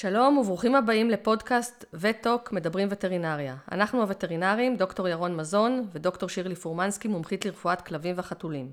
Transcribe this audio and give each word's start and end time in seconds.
שלום 0.00 0.38
וברוכים 0.38 0.74
הבאים 0.74 1.10
לפודקאסט 1.10 1.84
וטוק 1.94 2.52
מדברים 2.52 2.88
וטרינריה. 2.90 3.56
אנחנו 3.72 4.00
הווטרינרים, 4.00 4.76
דוקטור 4.76 5.08
ירון 5.08 5.36
מזון 5.36 5.88
ודוקטור 5.92 6.28
שירלי 6.28 6.54
פורמנסקי, 6.54 7.08
מומחית 7.08 7.44
לרפואת 7.44 7.80
כלבים 7.80 8.14
וחתולים. 8.18 8.70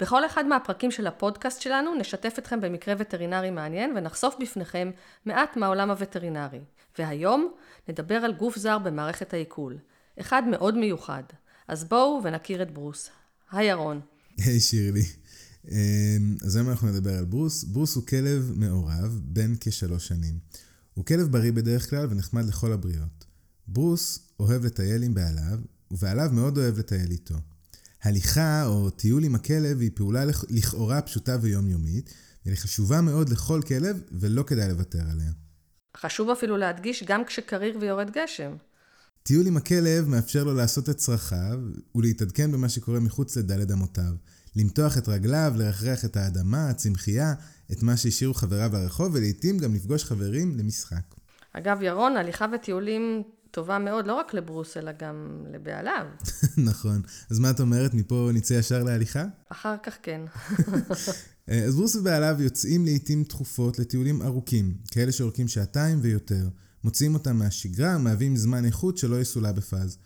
בכל 0.00 0.26
אחד 0.26 0.46
מהפרקים 0.46 0.90
של 0.90 1.06
הפודקאסט 1.06 1.60
שלנו 1.60 1.94
נשתף 1.94 2.34
אתכם 2.38 2.60
במקרה 2.60 2.94
וטרינרי 2.98 3.50
מעניין 3.50 3.92
ונחשוף 3.96 4.36
בפניכם 4.40 4.90
מעט 5.26 5.56
מהעולם 5.56 5.90
הווטרינרי. 5.90 6.60
והיום 6.98 7.52
נדבר 7.88 8.16
על 8.16 8.32
גוף 8.32 8.56
זר 8.56 8.78
במערכת 8.78 9.34
העיכול. 9.34 9.78
אחד 10.20 10.42
מאוד 10.50 10.76
מיוחד. 10.76 11.22
אז 11.68 11.84
בואו 11.84 12.20
ונכיר 12.22 12.62
את 12.62 12.70
ברוס. 12.70 13.10
היי 13.52 13.66
ירון. 13.66 14.00
היי 14.38 14.60
שירלי. 14.60 15.21
אמ, 15.70 16.36
אז 16.42 16.56
היום 16.56 16.68
אנחנו 16.68 16.88
נדבר 16.88 17.18
על 17.18 17.24
ברוס. 17.24 17.64
ברוס 17.64 17.94
הוא 17.94 18.06
כלב 18.06 18.52
מעורב, 18.56 19.20
בן 19.24 19.54
כשלוש 19.60 20.08
שנים. 20.08 20.38
הוא 20.94 21.04
כלב 21.04 21.32
בריא 21.32 21.52
בדרך 21.52 21.90
כלל 21.90 22.06
ונחמד 22.10 22.44
לכל 22.44 22.72
הבריות. 22.72 23.24
ברוס 23.66 24.18
אוהב 24.40 24.64
לטייל 24.64 25.02
עם 25.02 25.14
בעליו, 25.14 25.58
ובעליו 25.90 26.30
מאוד 26.32 26.58
אוהב 26.58 26.78
לטייל 26.78 27.10
איתו. 27.10 27.34
הליכה 28.02 28.66
או 28.66 28.90
טיול 28.90 29.24
עם 29.24 29.34
הכלב 29.34 29.80
היא 29.80 29.90
פעולה 29.94 30.24
לכאורה 30.50 31.02
פשוטה 31.02 31.36
ויומיומית, 31.40 32.14
והיא 32.46 32.56
חשובה 32.56 33.00
מאוד 33.00 33.28
לכל 33.28 33.60
כלב 33.68 34.02
ולא 34.12 34.42
כדאי 34.42 34.68
לוותר 34.68 35.10
עליה. 35.10 35.30
חשוב 35.96 36.30
אפילו 36.30 36.56
להדגיש 36.56 37.04
גם 37.06 37.24
כשקריר 37.24 37.78
ויורד 37.80 38.10
גשם. 38.10 38.52
טיול 39.22 39.46
עם 39.46 39.56
הכלב 39.56 40.08
מאפשר 40.08 40.44
לו 40.44 40.54
לעשות 40.54 40.88
את 40.88 40.96
צרכיו 40.96 41.60
ולהתעדכן 41.94 42.52
במה 42.52 42.68
שקורה 42.68 43.00
מחוץ 43.00 43.36
לדלת 43.36 43.70
אמותיו. 43.70 44.12
למתוח 44.56 44.98
את 44.98 45.08
רגליו, 45.08 45.52
לרחרח 45.56 46.04
את 46.04 46.16
האדמה, 46.16 46.70
הצמחייה, 46.70 47.34
את 47.72 47.82
מה 47.82 47.96
שהשאירו 47.96 48.34
חבריו 48.34 48.70
ברחוב, 48.72 49.14
ולעיתים 49.14 49.58
גם 49.58 49.74
לפגוש 49.74 50.04
חברים 50.04 50.58
למשחק. 50.58 51.14
אגב, 51.52 51.82
ירון, 51.82 52.16
הליכה 52.16 52.46
וטיולים 52.54 53.22
טובה 53.50 53.78
מאוד, 53.78 54.06
לא 54.06 54.14
רק 54.14 54.34
לברוס, 54.34 54.76
אלא 54.76 54.92
גם 54.98 55.44
לבעליו. 55.52 56.06
נכון. 56.70 57.02
אז 57.30 57.38
מה 57.38 57.50
את 57.50 57.60
אומרת? 57.60 57.94
מפה 57.94 58.30
נצא 58.34 58.54
ישר 58.54 58.82
להליכה? 58.82 59.24
אחר 59.48 59.74
כך 59.82 59.94
כן. 60.02 60.20
אז 61.66 61.76
ברוס 61.76 61.96
ובעליו 61.96 62.36
יוצאים 62.42 62.84
לעיתים 62.84 63.24
תכופות 63.24 63.78
לטיולים 63.78 64.22
ארוכים, 64.22 64.74
כאלה 64.90 65.12
שאורכים 65.12 65.48
שעתיים 65.48 65.98
ויותר. 66.02 66.48
מוציאים 66.84 67.14
אותם 67.14 67.36
מהשגרה, 67.36 67.98
מהווים 67.98 68.36
זמן 68.36 68.64
איכות 68.64 68.98
שלא 68.98 69.20
יסולא 69.20 69.52
בפאז. 69.52 69.98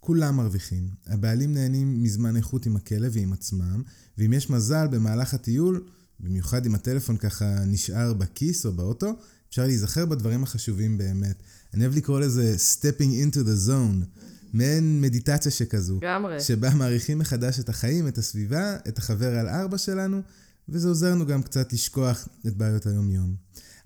כולם 0.00 0.36
מרוויחים. 0.36 0.88
הבעלים 1.06 1.54
נהנים 1.54 2.02
מזמן 2.02 2.36
איכות 2.36 2.66
עם 2.66 2.76
הכלב 2.76 3.12
ועם 3.14 3.32
עצמם, 3.32 3.82
ואם 4.18 4.32
יש 4.32 4.50
מזל 4.50 4.86
במהלך 4.86 5.34
הטיול, 5.34 5.84
במיוחד 6.20 6.66
אם 6.66 6.74
הטלפון 6.74 7.16
ככה 7.16 7.64
נשאר 7.64 8.12
בכיס 8.12 8.66
או 8.66 8.72
באוטו, 8.72 9.16
אפשר 9.50 9.66
להיזכר 9.66 10.06
בדברים 10.06 10.42
החשובים 10.42 10.98
באמת. 10.98 11.42
אני 11.74 11.84
אוהב 11.84 11.96
לקרוא 11.96 12.20
לזה 12.20 12.56
stepping 12.56 13.34
into 13.34 13.36
the 13.36 13.68
zone, 13.68 14.20
מעין 14.52 15.00
מדיטציה 15.00 15.50
שכזו. 15.50 15.98
לגמרי. 16.02 16.40
שבה 16.40 16.74
מעריכים 16.74 17.18
מחדש 17.18 17.60
את 17.60 17.68
החיים, 17.68 18.08
את 18.08 18.18
הסביבה, 18.18 18.76
את 18.88 18.98
החבר 18.98 19.38
על 19.38 19.48
ארבע 19.48 19.78
שלנו, 19.78 20.20
וזה 20.68 20.88
עוזר 20.88 21.10
לנו 21.10 21.26
גם 21.26 21.42
קצת 21.42 21.72
לשכוח 21.72 22.28
את 22.46 22.56
בעיות 22.56 22.86
היום-יום. 22.86 23.34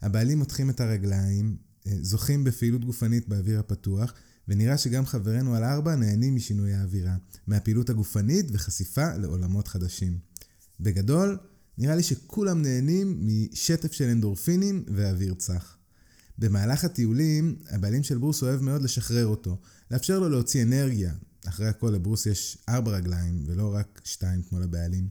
הבעלים 0.03 0.39
מותחים 0.39 0.71
את 0.71 0.81
הרגליים, 0.81 1.57
אה, 1.87 1.93
זוכים 2.03 2.45
בפעילות 2.45 2.85
גופנית 2.85 3.29
באוויר 3.29 3.61
הפתוח, 3.61 4.15
ונראה 4.49 4.79
שגם 4.79 5.07
חברינו 5.07 5.55
על 5.55 5.65
ארבע 5.65 5.97
נהנים 5.97 6.37
משינוי 6.37 6.75
האווירה, 6.75 7.17
מהפעילות 7.47 7.91
הגופנית 7.91 8.47
וחשיפה 8.53 9.17
לעולמות 9.17 9.69
חדשים. 9.69 10.19
בגדול, 10.81 11.39
נראה 11.79 11.97
לי 11.97 12.03
שכולם 12.03 12.63
נהנים 12.63 13.19
משטף 13.23 13.93
של 13.93 14.05
אנדורפינים 14.05 14.85
ואוויר 14.95 15.35
צח. 15.35 15.77
במהלך 16.39 16.85
הטיולים, 16.85 17.57
הבעלים 17.71 18.03
של 18.03 18.19
ברוס 18.19 18.43
אוהב 18.43 18.61
מאוד 18.61 18.83
לשחרר 18.83 19.27
אותו, 19.27 19.61
לאפשר 19.91 20.19
לו 20.19 20.29
להוציא 20.29 20.63
אנרגיה. 20.63 21.15
אחרי 21.47 21.67
הכל 21.69 21.91
לברוס 21.95 22.27
יש 22.27 22.59
ארבע 22.69 22.91
רגליים, 22.91 23.43
ולא 23.47 23.75
רק 23.75 24.01
שתיים 24.05 24.43
כמו 24.43 24.61
לבעלים. 24.61 25.09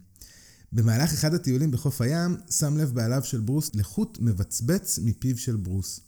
במהלך 0.71 1.13
אחד 1.13 1.33
הטיולים 1.33 1.71
בחוף 1.71 2.01
הים, 2.01 2.37
שם 2.49 2.77
לב 2.77 2.93
בעליו 2.93 3.21
של 3.23 3.39
ברוס 3.39 3.71
לחוט 3.75 4.17
מבצבץ 4.21 4.99
מפיו 5.03 5.37
של 5.37 5.55
ברוס. 5.55 5.99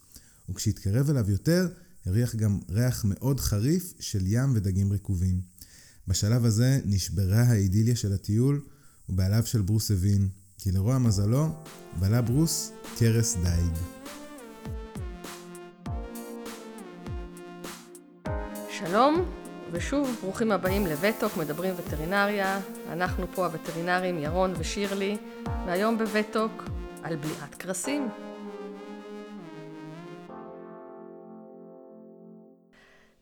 וכשהתקרב 0.48 1.10
אליו 1.10 1.30
יותר, 1.30 1.68
הריח 2.06 2.34
גם 2.34 2.58
ריח 2.70 3.04
מאוד 3.04 3.40
חריף 3.40 3.94
של 4.00 4.26
ים 4.26 4.52
ודגים 4.54 4.92
רקובים. 4.92 5.40
בשלב 6.08 6.44
הזה 6.44 6.80
נשברה 6.84 7.42
האידיליה 7.42 7.96
של 7.96 8.12
הטיול, 8.12 8.60
ובעליו 9.08 9.46
של 9.46 9.62
ברוס 9.62 9.90
הבין, 9.90 10.28
כי 10.58 10.72
לרוע 10.72 10.98
מזלו, 10.98 11.48
בלה 12.00 12.22
ברוס 12.22 12.72
קרס 12.98 13.36
דייג. 13.36 13.72
שלום, 18.70 19.30
ושוב 19.72 20.08
ברוכים 20.22 20.52
הבאים 20.52 20.86
לווטוק, 20.86 21.36
מדברים 21.36 21.74
וטרינריה. 21.76 22.60
אנחנו 22.88 23.26
פה 23.34 23.46
הווטרינרים 23.46 24.18
ירון 24.18 24.54
ושירלי, 24.58 25.16
והיום 25.66 25.98
בווטוק 25.98 26.62
על 27.02 27.16
בליעת 27.16 27.54
קרסים. 27.54 28.08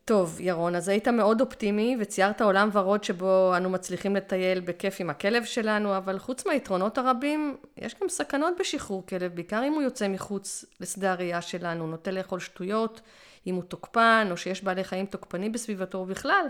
טוב, 0.05 0.37
ירון, 0.39 0.75
אז 0.75 0.87
היית 0.87 1.07
מאוד 1.07 1.41
אופטימי 1.41 1.97
וציירת 1.99 2.41
עולם 2.41 2.69
ורוד 2.73 3.03
שבו 3.03 3.53
אנו 3.57 3.69
מצליחים 3.69 4.15
לטייל 4.15 4.59
בכיף 4.59 4.97
עם 4.99 5.09
הכלב 5.09 5.45
שלנו, 5.45 5.97
אבל 5.97 6.19
חוץ 6.19 6.45
מהיתרונות 6.45 6.97
הרבים, 6.97 7.57
יש 7.77 7.95
גם 8.01 8.09
סכנות 8.09 8.53
בשחרור 8.59 9.05
כלב, 9.05 9.35
בעיקר 9.35 9.63
אם 9.67 9.73
הוא 9.73 9.81
יוצא 9.81 10.07
מחוץ 10.07 10.65
לשדה 10.79 11.11
הראייה 11.11 11.41
שלנו, 11.41 11.87
נוטה 11.87 12.11
לאכול 12.11 12.39
שטויות, 12.39 13.01
אם 13.47 13.55
הוא 13.55 13.63
תוקפן, 13.63 14.27
או 14.31 14.37
שיש 14.37 14.63
בעלי 14.63 14.83
חיים 14.83 15.05
תוקפנים 15.05 15.51
בסביבתו, 15.51 15.97
ובכלל, 15.97 16.45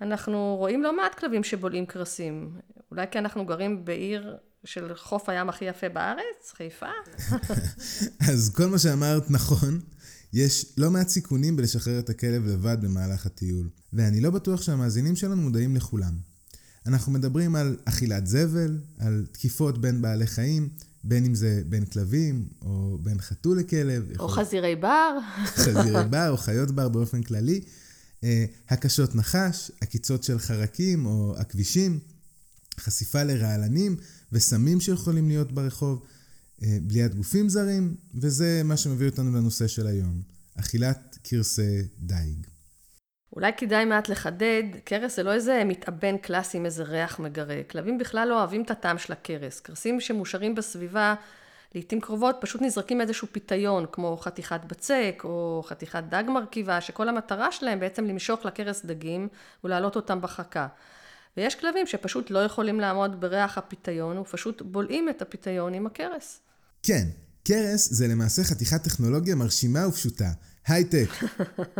אנחנו 0.00 0.56
רואים 0.58 0.82
לא 0.82 0.96
מעט 0.96 1.14
כלבים 1.14 1.44
שבולעים 1.44 1.86
קרסים. 1.86 2.50
אולי 2.90 3.06
כי 3.10 3.18
אנחנו 3.18 3.46
גרים 3.46 3.84
בעיר 3.84 4.36
של 4.64 4.94
חוף 4.94 5.28
הים 5.28 5.48
הכי 5.48 5.64
יפה 5.64 5.88
בארץ, 5.88 6.52
חיפה? 6.56 6.86
אז 8.32 8.52
כל 8.56 8.66
מה 8.66 8.78
שאמרת 8.78 9.30
נכון. 9.30 9.80
יש 10.32 10.66
לא 10.76 10.90
מעט 10.90 11.08
סיכונים 11.08 11.56
בלשחרר 11.56 11.98
את 11.98 12.10
הכלב 12.10 12.46
לבד 12.46 12.76
במהלך 12.80 13.26
הטיול, 13.26 13.68
ואני 13.92 14.20
לא 14.20 14.30
בטוח 14.30 14.62
שהמאזינים 14.62 15.16
שלנו 15.16 15.42
מודעים 15.42 15.76
לכולם. 15.76 16.18
אנחנו 16.86 17.12
מדברים 17.12 17.56
על 17.56 17.76
אכילת 17.84 18.26
זבל, 18.26 18.78
על 18.98 19.26
תקיפות 19.32 19.80
בין 19.80 20.02
בעלי 20.02 20.26
חיים, 20.26 20.68
בין 21.04 21.24
אם 21.24 21.34
זה 21.34 21.62
בין 21.68 21.84
כלבים, 21.84 22.48
או 22.62 22.98
בין 23.02 23.20
חתול 23.20 23.58
לכלב. 23.58 24.06
או 24.08 24.14
יכול... 24.14 24.30
חזירי 24.30 24.76
בר. 24.76 25.18
חזירי 25.46 26.04
בר, 26.10 26.30
או 26.30 26.36
חיות 26.36 26.70
בר 26.70 26.88
באופן 26.88 27.22
כללי. 27.22 27.60
אה, 28.24 28.44
הקשות 28.68 29.14
נחש, 29.14 29.70
עקיצות 29.80 30.24
של 30.24 30.38
חרקים 30.38 31.06
או 31.06 31.34
הכבישים, 31.38 31.98
חשיפה 32.80 33.22
לרעלנים 33.22 33.96
וסמים 34.32 34.80
שיכולים 34.80 35.28
להיות 35.28 35.52
ברחוב. 35.52 36.02
אה, 36.62 36.78
בליעת 36.82 37.14
גופים 37.14 37.48
זרים, 37.48 37.94
וזה 38.14 38.62
מה 38.64 38.76
שמביא 38.76 39.08
אותנו 39.08 39.38
לנושא 39.38 39.66
של 39.66 39.86
היום, 39.86 40.22
אכילת 40.60 41.18
קרסי 41.22 41.82
דייג. 41.98 42.46
אולי 43.36 43.52
כדאי 43.56 43.84
מעט 43.84 44.08
לחדד, 44.08 44.62
קרס 44.84 45.16
זה 45.16 45.22
לא 45.22 45.32
איזה 45.32 45.62
מתאבן 45.64 46.16
קלאסי 46.16 46.56
עם 46.56 46.64
איזה 46.64 46.82
ריח 46.82 47.18
מגרה. 47.18 47.62
כלבים 47.70 47.98
בכלל 47.98 48.28
לא 48.28 48.38
אוהבים 48.38 48.62
את 48.62 48.70
הטעם 48.70 48.98
של 48.98 49.12
הקרס. 49.12 49.60
קרסים 49.60 50.00
שמושרים 50.00 50.54
בסביבה, 50.54 51.14
לעיתים 51.74 52.00
קרובות 52.00 52.36
פשוט 52.40 52.62
נזרקים 52.62 53.00
איזשהו 53.00 53.28
פיתיון, 53.32 53.86
כמו 53.92 54.16
חתיכת 54.16 54.60
בצק 54.66 55.22
או 55.24 55.62
חתיכת 55.66 56.04
דג 56.08 56.24
מרכיבה, 56.28 56.80
שכל 56.80 57.08
המטרה 57.08 57.52
שלהם 57.52 57.80
בעצם 57.80 58.04
למשוך 58.04 58.44
לקרס 58.44 58.84
דגים 58.84 59.28
ולהעלות 59.64 59.96
אותם 59.96 60.20
בחכה. 60.20 60.66
ויש 61.36 61.54
כלבים 61.54 61.86
שפשוט 61.86 62.30
לא 62.30 62.38
יכולים 62.38 62.80
לעמוד 62.80 63.20
בריח 63.20 63.58
הפיתיון 63.58 64.18
ופשוט 64.18 64.62
בולעים 64.62 65.08
את 65.08 65.22
הפיתיון 65.22 65.74
עם 65.74 65.86
הקרס. 65.86 66.40
כן, 66.82 67.08
קרס 67.44 67.88
זה 67.92 68.08
למעשה 68.08 68.44
חתיכת 68.44 68.82
טכנולוגיה 68.82 69.34
מרשימה 69.34 69.88
ופשוטה, 69.88 70.32
הייטק. 70.66 71.08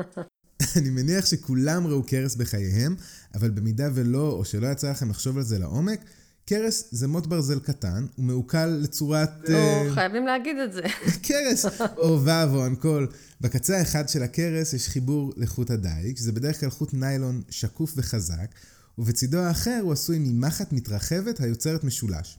אני 0.76 0.90
מניח 0.90 1.26
שכולם 1.26 1.86
ראו 1.86 2.02
קרס 2.02 2.34
בחייהם, 2.34 2.96
אבל 3.34 3.50
במידה 3.50 3.88
ולא, 3.94 4.30
או 4.30 4.44
שלא 4.44 4.66
יצא 4.66 4.90
לכם 4.90 5.10
לחשוב 5.10 5.36
על 5.36 5.42
זה 5.42 5.58
לעומק, 5.58 6.00
קרס 6.46 6.88
זה 6.90 7.08
מוט 7.08 7.26
ברזל 7.26 7.60
קטן, 7.60 8.06
הוא 8.16 8.24
מעוקל 8.24 8.66
לצורת... 8.66 9.30
או, 9.50 9.90
אה... 9.90 9.94
חייבים 9.94 10.26
להגיד 10.26 10.56
את 10.58 10.72
זה. 10.72 10.82
קרס, 11.26 11.66
או 11.96 12.20
וו 12.24 12.56
או 12.56 12.66
אנקול. 12.66 13.08
בקצה 13.40 13.78
האחד 13.78 14.08
של 14.08 14.22
הקרס 14.22 14.72
יש 14.72 14.88
חיבור 14.88 15.32
לחוט 15.36 15.70
הדיג, 15.70 16.16
שזה 16.16 16.32
בדרך 16.32 16.60
כלל 16.60 16.70
חוט 16.70 16.94
ניילון 16.94 17.42
שקוף 17.50 17.92
וחזק, 17.96 18.54
ובצידו 18.98 19.38
האחר 19.38 19.78
הוא 19.82 19.92
עשוי 19.92 20.18
ממחט 20.18 20.72
מתרחבת 20.72 21.40
היוצרת 21.40 21.84
משולש. 21.84 22.38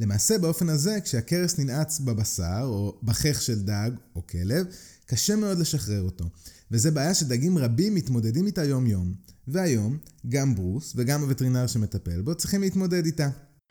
למעשה 0.00 0.38
באופן 0.38 0.68
הזה, 0.68 0.98
כשהקרס 1.04 1.58
ננעץ 1.58 2.00
בבשר, 2.00 2.62
או 2.62 2.98
בחך 3.02 3.42
של 3.42 3.62
דג 3.62 3.90
או 4.16 4.26
כלב, 4.26 4.66
קשה 5.06 5.36
מאוד 5.36 5.58
לשחרר 5.58 6.02
אותו. 6.02 6.24
וזה 6.70 6.90
בעיה 6.90 7.14
שדגים 7.14 7.58
רבים 7.58 7.94
מתמודדים 7.94 8.46
איתה 8.46 8.64
יום-יום. 8.64 9.14
והיום, 9.48 9.98
גם 10.28 10.54
ברוס 10.54 10.92
וגם 10.96 11.20
הווטרינר 11.20 11.66
שמטפל 11.66 12.20
בו 12.20 12.34
צריכים 12.34 12.60
להתמודד 12.60 13.06
איתה. 13.06 13.28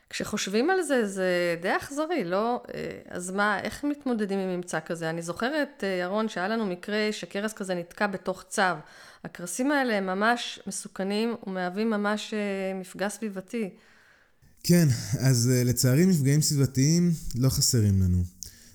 כשחושבים 0.09 0.69
על 0.69 0.81
זה, 0.81 1.05
זה 1.05 1.55
די 1.61 1.77
אכזרי, 1.77 2.23
לא? 2.23 2.63
אה, 2.73 2.99
אז 3.09 3.31
מה, 3.31 3.59
איך 3.59 3.83
מתמודדים 3.83 4.39
עם 4.39 4.55
ממצא 4.55 4.79
כזה? 4.85 5.09
אני 5.09 5.21
זוכרת, 5.21 5.83
אה, 5.83 5.87
ירון, 5.87 6.29
שהיה 6.29 6.47
לנו 6.47 6.65
מקרה 6.65 7.07
שקרס 7.11 7.53
כזה 7.53 7.75
נתקע 7.75 8.07
בתוך 8.07 8.43
צו. 8.47 8.61
הקרסים 9.23 9.71
האלה 9.71 9.97
הם 9.97 10.05
ממש 10.05 10.59
מסוכנים 10.67 11.35
ומהווים 11.47 11.89
ממש 11.89 12.33
אה, 12.33 12.79
מפגע 12.79 13.09
סביבתי. 13.09 13.69
כן, 14.67 14.87
אז 15.19 15.49
לצערי 15.65 16.05
מפגעים 16.05 16.41
סביבתיים 16.41 17.11
לא 17.35 17.49
חסרים 17.49 18.01
לנו. 18.01 18.23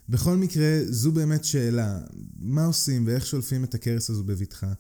בכל 0.09 0.37
מקרה, 0.37 0.81
זו 0.89 1.13
באמת 1.13 1.45
שאלה, 1.45 1.99
מה 2.39 2.65
עושים 2.65 3.07
ואיך 3.07 3.27
שולפים 3.27 3.65
את 3.65 3.75
הקרס 3.75 4.11
הזו 4.11 4.25
בבטחה? 4.25 4.73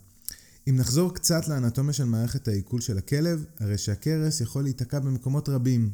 אם 0.69 0.76
נחזור 0.76 1.14
קצת 1.14 1.49
לאנטומיה 1.49 1.93
של 1.93 2.05
מערכת 2.05 2.49
העיכול 2.49 2.81
של 2.81 2.99
הכלב, 2.99 3.44
הרי 3.58 3.78
שהקרס 3.78 4.40
יכול 4.40 4.62
להיתקע 4.62 4.99
במקומות 4.99 5.49
רבים, 5.49 5.90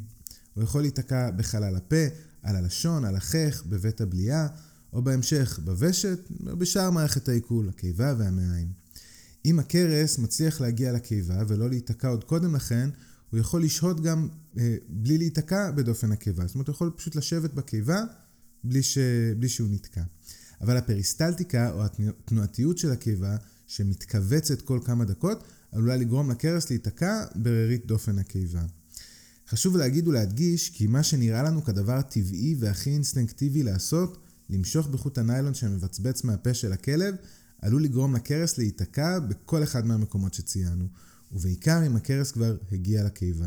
הוא 0.54 0.64
יכול 0.64 0.80
להיתקע 0.80 1.30
בחלל 1.30 1.76
הפה, 1.76 2.04
על 2.42 2.56
הלשון, 2.56 3.04
על 3.04 3.16
החך, 3.16 3.62
בבית 3.68 4.00
הבליעה, 4.00 4.48
או 4.92 5.02
בהמשך 5.02 5.60
בוושת, 5.64 6.18
או 6.50 6.56
בשאר 6.56 6.90
מערכת 6.90 7.28
העיכול, 7.28 7.68
הקיבה 7.68 8.14
והמעיים. 8.18 8.68
אם 9.44 9.58
הכרס 9.58 10.18
מצליח 10.18 10.60
להגיע 10.60 10.92
לקיבה 10.92 11.42
ולא 11.48 11.68
להיתקע 11.68 12.08
עוד 12.08 12.24
קודם 12.24 12.54
לכן, 12.54 12.90
הוא 13.34 13.40
יכול 13.40 13.64
לשהות 13.64 14.00
גם 14.00 14.28
אה, 14.58 14.76
בלי 14.88 15.18
להיתקע 15.18 15.70
בדופן 15.70 16.12
הקיבה. 16.12 16.46
זאת 16.46 16.54
אומרת, 16.54 16.68
הוא 16.68 16.74
יכול 16.74 16.90
פשוט 16.96 17.16
לשבת 17.16 17.54
בקיבה 17.54 18.04
בלי, 18.64 18.82
ש... 18.82 18.98
בלי 19.38 19.48
שהוא 19.48 19.68
נתקע. 19.70 20.02
אבל 20.60 20.76
הפריסטלטיקה 20.76 21.72
או 21.72 21.84
התנועתיות 21.84 22.78
של 22.78 22.92
הקיבה, 22.92 23.36
שמתכווצת 23.66 24.62
כל 24.62 24.80
כמה 24.84 25.04
דקות, 25.04 25.44
עלולה 25.72 25.96
לגרום 25.96 26.30
לקרס 26.30 26.70
להיתקע 26.70 27.24
ברירית 27.34 27.86
דופן 27.86 28.18
הקיבה. 28.18 28.62
חשוב 29.48 29.76
להגיד 29.76 30.08
ולהדגיש 30.08 30.70
כי 30.70 30.86
מה 30.86 31.02
שנראה 31.02 31.42
לנו 31.42 31.64
כדבר 31.64 31.92
הטבעי 31.92 32.56
והכי 32.58 32.90
אינסטינקטיבי 32.90 33.62
לעשות, 33.62 34.18
למשוך 34.50 34.86
בחוט 34.86 35.18
הניילון 35.18 35.54
שמבצבץ 35.54 36.24
מהפה 36.24 36.54
של 36.54 36.72
הכלב, 36.72 37.14
עלול 37.62 37.82
לגרום 37.82 38.14
לקרס 38.14 38.58
להיתקע 38.58 39.18
בכל 39.18 39.62
אחד 39.62 39.86
מהמקומות 39.86 40.34
שציינו, 40.34 40.88
ובעיקר 41.34 41.78
אם 41.86 41.96
הכרס 41.96 42.32
כבר 42.32 42.56
הגיע 42.72 43.04
לקיבה. 43.04 43.46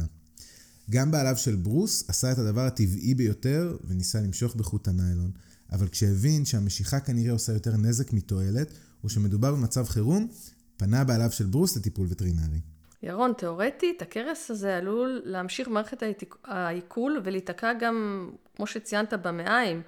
גם 0.89 1.11
בעליו 1.11 1.37
של 1.37 1.55
ברוס 1.55 2.09
עשה 2.09 2.31
את 2.31 2.37
הדבר 2.37 2.61
הטבעי 2.61 3.15
ביותר 3.15 3.77
וניסה 3.87 4.21
למשוך 4.21 4.55
בחוט 4.55 4.87
הניילון, 4.87 5.31
אבל 5.71 5.87
כשהבין 5.87 6.45
שהמשיכה 6.45 6.99
כנראה 6.99 7.31
עושה 7.31 7.53
יותר 7.53 7.77
נזק 7.77 8.13
מתועלת, 8.13 8.73
ושמדובר 9.05 9.51
במצב 9.51 9.85
חירום, 9.85 10.27
פנה 10.77 11.03
בעליו 11.03 11.31
של 11.31 11.45
ברוס 11.45 11.77
לטיפול 11.77 12.07
וטרינרי. 12.09 12.59
ירון, 13.03 13.33
תאורטית, 13.37 14.01
הכרס 14.01 14.51
הזה 14.51 14.77
עלול 14.77 15.21
להמשיך 15.25 15.67
במערכת 15.67 16.03
העיכול 16.43 17.21
ולהיתקע 17.23 17.73
גם, 17.73 18.29
כמו 18.55 18.67
שציינת, 18.67 19.13
במעיים, 19.13 19.81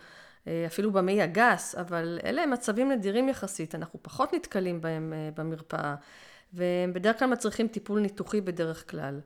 אה, 0.48 0.64
אפילו 0.68 0.92
במעי 0.92 1.22
הגס, 1.22 1.76
אבל 1.76 2.20
אלה 2.24 2.44
הם 2.44 2.52
מצבים 2.52 2.92
נדירים 2.92 3.30
יחסית, 3.30 3.76
אנחנו 3.76 4.00
פחות 4.02 4.34
נתקלים 4.34 4.82
בהם 4.82 5.14
אה, 5.14 5.30
במרפאה, 5.36 5.96
והם 6.54 6.94
בדרך 6.94 7.20
כלל 7.20 7.28
מצריכים 7.28 7.68
טיפול 7.68 8.00
ניתוחי 8.00 8.42
בדרך 8.42 8.92
כלל. 8.92 9.20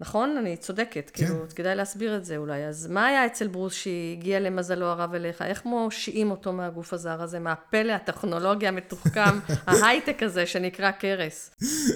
נכון? 0.00 0.36
אני 0.40 0.56
צודקת, 0.56 1.10
כן. 1.12 1.26
כאילו, 1.26 1.44
כדאי 1.54 1.74
להסביר 1.74 2.16
את 2.16 2.24
זה 2.24 2.36
אולי. 2.36 2.66
אז 2.66 2.86
מה 2.86 3.06
היה 3.06 3.26
אצל 3.26 3.48
ברוס 3.48 3.72
שהגיע 3.72 4.40
למזלו 4.40 4.86
הרב 4.86 5.14
אליך? 5.14 5.42
איך 5.42 5.64
מושיעים 5.64 6.30
אותו 6.30 6.52
מהגוף 6.52 6.92
הזר 6.92 7.22
הזה, 7.22 7.38
מהפלא 7.38 7.92
הטכנולוגיה 7.92 8.68
המתוחכם, 8.68 9.38
ההייטק 9.66 10.22
הזה 10.22 10.46
שנקרא 10.46 10.90
קרס? 10.90 11.50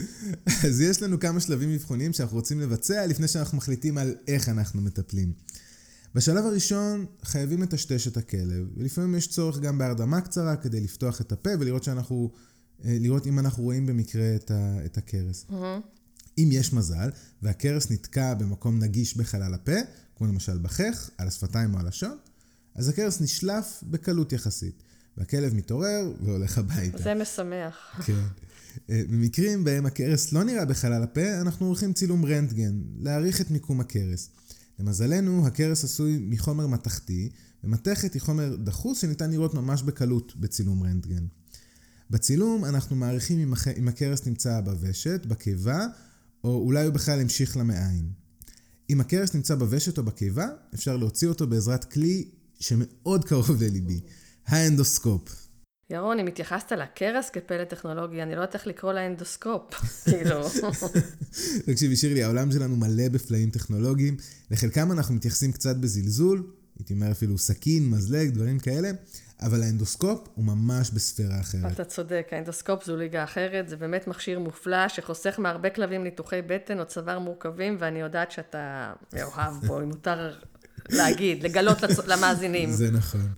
אז 0.67 0.81
יש 0.81 1.03
לנו 1.03 1.21
כמה 1.21 1.41
שלבים 1.41 1.75
אבחוניים 1.75 2.13
שאנחנו 2.13 2.37
רוצים 2.37 2.61
לבצע 2.61 3.07
לפני 3.07 3.29
שאנחנו 3.29 3.59
מחליטים 3.59 3.99
על 3.99 4.15
איך 4.29 4.49
אנחנו 4.49 4.83
מטפלים. 4.83 5.33
בשלב 6.15 6.47
הראשון 6.47 7.07
חייבים 7.23 7.63
לטשטש 7.63 8.09
את 8.09 8.17
הכלב, 8.17 8.67
ולפעמים 8.77 9.15
יש 9.15 9.29
צורך 9.29 9.59
גם 9.59 9.79
בהרדמה 9.79 10.21
קצרה 10.21 10.57
כדי 10.57 10.81
לפתוח 10.81 11.21
את 11.21 11.33
הפה 11.33 11.51
ולראות 11.61 11.85
שאנחנו, 11.85 12.31
לראות 12.85 13.27
אם 13.27 13.39
אנחנו 13.39 13.63
רואים 13.63 13.87
במקרה 13.87 14.35
את, 14.35 14.51
ה, 14.51 14.85
את 14.85 14.99
הכרס. 14.99 15.47
Mm-hmm. 15.51 15.55
אם 16.39 16.49
יש 16.53 16.73
מזל, 16.73 17.11
והקרס 17.43 17.91
נתקע 17.91 18.35
במקום 18.35 18.79
נגיש 18.79 19.17
בחלל 19.17 19.55
הפה, 19.55 19.77
כמו 20.17 20.27
למשל 20.27 20.59
בחך, 20.59 21.11
על 21.19 21.29
השפתיים 21.29 21.75
או 21.75 21.81
הלשון, 21.81 22.17
אז 22.75 22.89
הקרס 22.89 23.21
נשלף 23.21 23.85
בקלות 23.87 24.33
יחסית, 24.33 24.83
והכלב 25.17 25.55
מתעורר 25.55 26.13
והולך 26.25 26.59
הביתה. 26.59 26.99
זה 26.99 27.15
משמח. 27.15 28.01
כן. 28.07 28.23
אה, 28.91 29.03
במקרים 29.11 29.65
בהם 29.65 29.87
הקרס 29.87 30.33
לא 30.33 30.45
נראה 30.45 30.65
בחלל 30.65 31.03
הפה, 31.03 31.41
אנחנו 31.41 31.67
עורכים 31.67 31.93
צילום 31.93 32.25
רנטגן, 32.25 32.81
להעריך 32.99 33.41
את 33.41 33.51
מיקום 33.51 33.81
הקרס. 33.81 34.31
למזלנו, 34.79 35.47
הקרס 35.47 35.85
עשוי 35.85 36.19
מחומר 36.21 36.67
מתכתי, 36.67 37.31
ומתכת 37.65 38.15
היא 38.15 38.23
חומר 38.23 38.57
דחוס 38.57 39.01
שניתן 39.01 39.31
לראות 39.31 39.55
ממש 39.55 39.83
בקלות 39.83 40.37
בצילום 40.37 40.83
רנטגן. 40.83 41.27
בצילום 42.11 42.65
אנחנו 42.65 42.97
מעריכים 42.97 43.55
אם 43.79 43.89
הקרס 43.89 44.27
נמצא 44.27 44.61
בוושת, 44.61 45.27
בקיבה, 45.27 45.87
או 46.45 46.55
אולי 46.55 46.85
הוא 46.85 46.95
בכלל 46.95 47.21
המשיך 47.21 47.57
למעיים. 47.57 48.05
אם 48.91 49.01
הקרס 49.01 49.35
נמצא 49.35 49.55
בוושת 49.55 49.99
או 49.99 50.03
בקיבה, 50.03 50.47
אפשר 50.75 50.97
להוציא 50.97 51.29
אותו 51.29 51.47
בעזרת 51.47 51.85
כלי 51.85 52.29
שמאוד 52.61 53.25
קרוב 53.25 53.63
לליבי, 53.63 54.01
האנדוסקופ. 54.47 55.49
ירון, 55.91 56.19
אם 56.19 56.27
התייחסת 56.27 56.73
לקרס 56.73 57.31
כפלא 57.31 57.65
טכנולוגי, 57.65 58.23
אני 58.23 58.31
לא 58.31 58.37
יודעת 58.37 58.55
איך 58.55 58.67
לקרוא 58.67 58.93
לאנדוסקופ, 58.93 59.75
כאילו. 60.05 60.49
תקשיבי, 61.67 61.97
שירלי, 61.97 62.23
העולם 62.23 62.53
שלנו 62.53 62.77
מלא 62.77 63.09
בפלאים 63.09 63.51
טכנולוגיים, 63.51 64.17
לחלקם 64.51 64.93
אנחנו 64.93 65.15
מתייחסים 65.15 65.53
קצת 65.53 65.77
בזלזול, 65.77 66.53
הייתי 66.79 66.95
אומר 66.95 67.11
אפילו 67.11 67.39
סכין, 67.39 67.91
מזלג, 67.91 68.31
דברים 68.31 68.59
כאלה, 68.59 68.91
אבל 69.41 69.63
האנדוסקופ 69.63 70.29
הוא 70.35 70.45
ממש 70.45 70.91
בספירה 70.91 71.41
אחרת. 71.41 71.73
אתה 71.73 71.85
צודק, 71.85 72.29
האנדוסקופ 72.33 72.85
זו 72.85 72.97
ליגה 72.97 73.25
אחרת, 73.25 73.69
זה 73.69 73.77
באמת 73.77 74.07
מכשיר 74.07 74.39
מופלא 74.39 74.89
שחוסך 74.89 75.39
מהרבה 75.39 75.71
כלבים 75.71 76.05
ניתוחי 76.05 76.43
בטן 76.47 76.81
או 76.81 76.87
צוואר 76.87 77.19
מורכבים, 77.19 77.77
ואני 77.81 78.01
יודעת 78.01 78.31
שאתה 78.31 78.93
מאוהב 79.13 79.67
בו, 79.67 79.81
אם 79.81 79.89
מותר 79.89 80.35
להגיד, 80.89 81.43
לגלות 81.43 81.83
לצ... 81.83 81.99
למאזינים. 82.07 82.73
זה 82.73 82.91
נכון. 82.91 83.29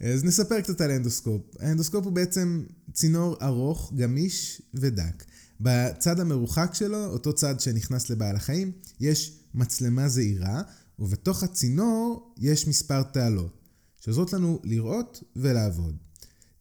אז 0.00 0.24
נספר 0.24 0.60
קצת 0.60 0.80
על 0.80 0.90
האנדוסקופ. 0.90 1.42
האנדוסקופ 1.60 2.04
הוא 2.04 2.12
בעצם 2.12 2.64
צינור 2.92 3.36
ארוך, 3.42 3.92
גמיש 3.96 4.62
ודק. 4.74 5.24
בצד 5.60 6.20
המרוחק 6.20 6.70
שלו, 6.74 7.06
אותו 7.06 7.32
צד 7.32 7.60
שנכנס 7.60 8.10
לבעל 8.10 8.36
החיים, 8.36 8.72
יש 9.00 9.38
מצלמה 9.54 10.08
זעירה, 10.08 10.62
ובתוך 10.98 11.42
הצינור 11.42 12.34
יש 12.38 12.68
מספר 12.68 13.02
תעלות. 13.02 13.59
שעוזרות 14.00 14.32
לנו 14.32 14.60
לראות 14.64 15.22
ולעבוד. 15.36 15.96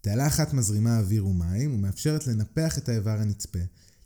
תעלה 0.01 0.27
אחת 0.27 0.53
מזרימה 0.53 0.99
אוויר 0.99 1.27
ומים 1.27 1.73
ומאפשרת 1.73 2.27
לנפח 2.27 2.77
את 2.77 2.89
האיבר 2.89 3.19
הנצפה, 3.19 3.59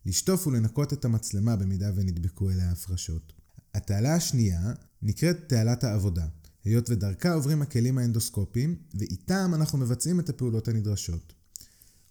לשטוף 0.06 0.48
ולנקות 0.48 0.94
את 0.94 1.06
המצלמה 1.06 1.56
במידה 1.56 1.92
ונדבקו 1.96 2.50
אליה 2.50 2.72
הפרשות. 2.72 3.34
התעלה 3.74 4.16
השנייה 4.16 4.74
נקראת 5.02 5.38
תעלת 5.48 5.84
העבודה, 5.84 6.26
היות 6.64 6.90
ודרכה 6.90 7.34
עוברים 7.34 7.62
הכלים 7.62 7.98
האנדוסקופיים, 7.98 8.76
ואיתם 8.94 9.52
אנחנו 9.56 9.78
מבצעים 9.78 10.20
את 10.20 10.30
הפעולות 10.30 10.68
הנדרשות. 10.68 11.34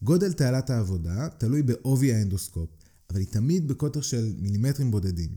גודל 0.02 0.32
תעלת 0.32 0.70
העבודה 0.70 1.28
תלוי 1.28 1.62
בעובי 1.62 2.14
האנדוסקופ, 2.14 2.70
אבל 3.10 3.18
היא 3.20 3.28
תמיד 3.30 3.68
בקוטר 3.68 4.00
של 4.00 4.34
מילימטרים 4.38 4.90
בודדים. 4.90 5.30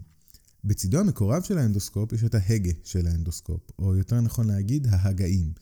בצידו 0.63 0.99
המקורב 0.99 1.43
של 1.43 1.57
האנדוסקופ 1.57 2.13
יש 2.13 2.23
את 2.23 2.35
ההגה 2.35 2.71
של 2.83 3.07
האנדוסקופ, 3.07 3.61
או 3.79 3.95
יותר 3.95 4.21
נכון 4.21 4.47
להגיד 4.47 4.87
ההגאים, 4.89 5.53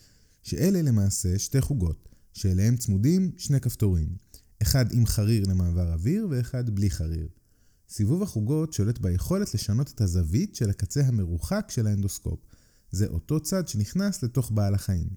שאלה 0.43 0.81
למעשה 0.81 1.39
שתי 1.39 1.61
חוגות, 1.61 2.09
שאליהם 2.33 2.77
צמודים 2.77 3.31
שני 3.37 3.59
כפתורים, 3.59 4.07
אחד 4.61 4.91
עם 4.91 5.05
חריר 5.05 5.43
למעבר 5.47 5.93
אוויר 5.93 6.27
ואחד 6.29 6.69
בלי 6.69 6.89
חריר. 6.89 7.27
סיבוב 7.89 8.23
החוגות 8.23 8.73
שולט 8.73 8.99
ביכולת 8.99 9.53
לשנות 9.53 9.91
את 9.95 10.01
הזווית 10.01 10.55
של 10.55 10.69
הקצה 10.69 11.01
המרוחק 11.01 11.65
של 11.69 11.87
האנדוסקופ. 11.87 12.39
זה 12.91 13.07
אותו 13.07 13.39
צד 13.39 13.67
שנכנס 13.67 14.23
לתוך 14.23 14.51
בעל 14.51 14.73
החיים. 14.73 15.07